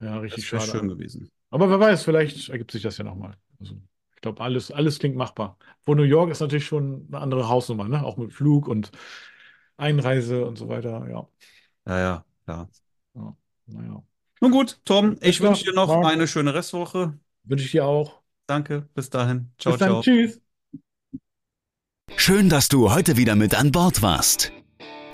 [0.00, 0.64] Ja, richtig Das schade.
[0.64, 1.30] schön gewesen.
[1.50, 3.36] Aber wer weiß, vielleicht ergibt sich das ja nochmal.
[3.60, 3.76] Also,
[4.16, 5.58] ich glaube, alles, alles klingt machbar.
[5.84, 8.04] Wo New York ist natürlich schon eine andere Hausnummer, ne?
[8.04, 8.92] Auch mit Flug und
[9.78, 11.08] Einreise und so weiter.
[11.10, 11.28] Ja.
[11.86, 12.70] Ja, ja, klar.
[12.72, 12.89] ja.
[13.14, 14.02] Naja.
[14.40, 16.06] Nun gut, Tom, ich klar, wünsche dir noch Marc.
[16.06, 17.18] eine schöne Restwoche.
[17.44, 18.20] Wünsche ich dir auch.
[18.46, 19.50] Danke, bis dahin.
[19.58, 19.88] Ciao, Bis dann.
[19.90, 20.02] ciao.
[20.02, 20.40] Tschüss.
[22.16, 24.52] Schön, dass du heute wieder mit an Bord warst.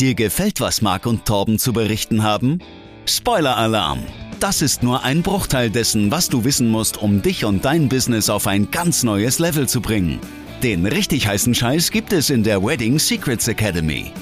[0.01, 2.61] Dir gefällt, was Marc und Torben zu berichten haben?
[3.07, 4.05] Spoiler-Alarm!
[4.41, 8.29] Das ist nur ein Bruchteil dessen, was du wissen musst, um dich und dein Business
[8.29, 10.21] auf ein ganz neues Level zu bringen.
[10.63, 14.13] Den richtig heißen Scheiß gibt es in der Wedding Secrets Academy.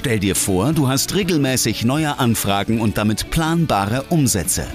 [0.00, 4.66] Stell dir vor, du hast regelmäßig neue Anfragen und damit planbare Umsätze.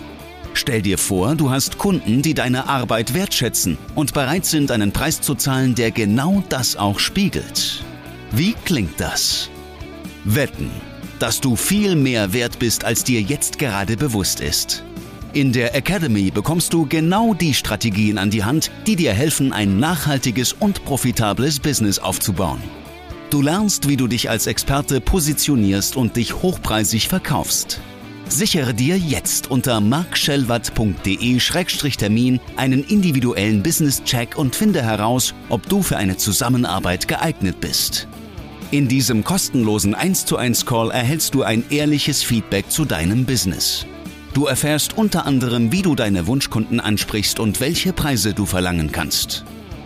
[0.53, 5.21] Stell dir vor, du hast Kunden, die deine Arbeit wertschätzen und bereit sind, einen Preis
[5.21, 7.83] zu zahlen, der genau das auch spiegelt.
[8.33, 9.49] Wie klingt das?
[10.25, 10.69] Wetten,
[11.17, 14.83] dass du viel mehr wert bist, als dir jetzt gerade bewusst ist.
[15.33, 19.79] In der Academy bekommst du genau die Strategien an die Hand, die dir helfen, ein
[19.79, 22.61] nachhaltiges und profitables Business aufzubauen.
[23.31, 27.81] Du lernst, wie du dich als Experte positionierst und dich hochpreisig verkaufst.
[28.29, 36.17] Sichere dir jetzt unter markschellwatt.de-termin einen individuellen Business-Check und finde heraus, ob du für eine
[36.17, 38.07] Zusammenarbeit geeignet bist.
[38.71, 43.85] In diesem kostenlosen 1 zu 1 Call erhältst du ein ehrliches Feedback zu deinem Business.
[44.33, 49.45] Du erfährst unter anderem, wie du deine Wunschkunden ansprichst und welche Preise du verlangen kannst.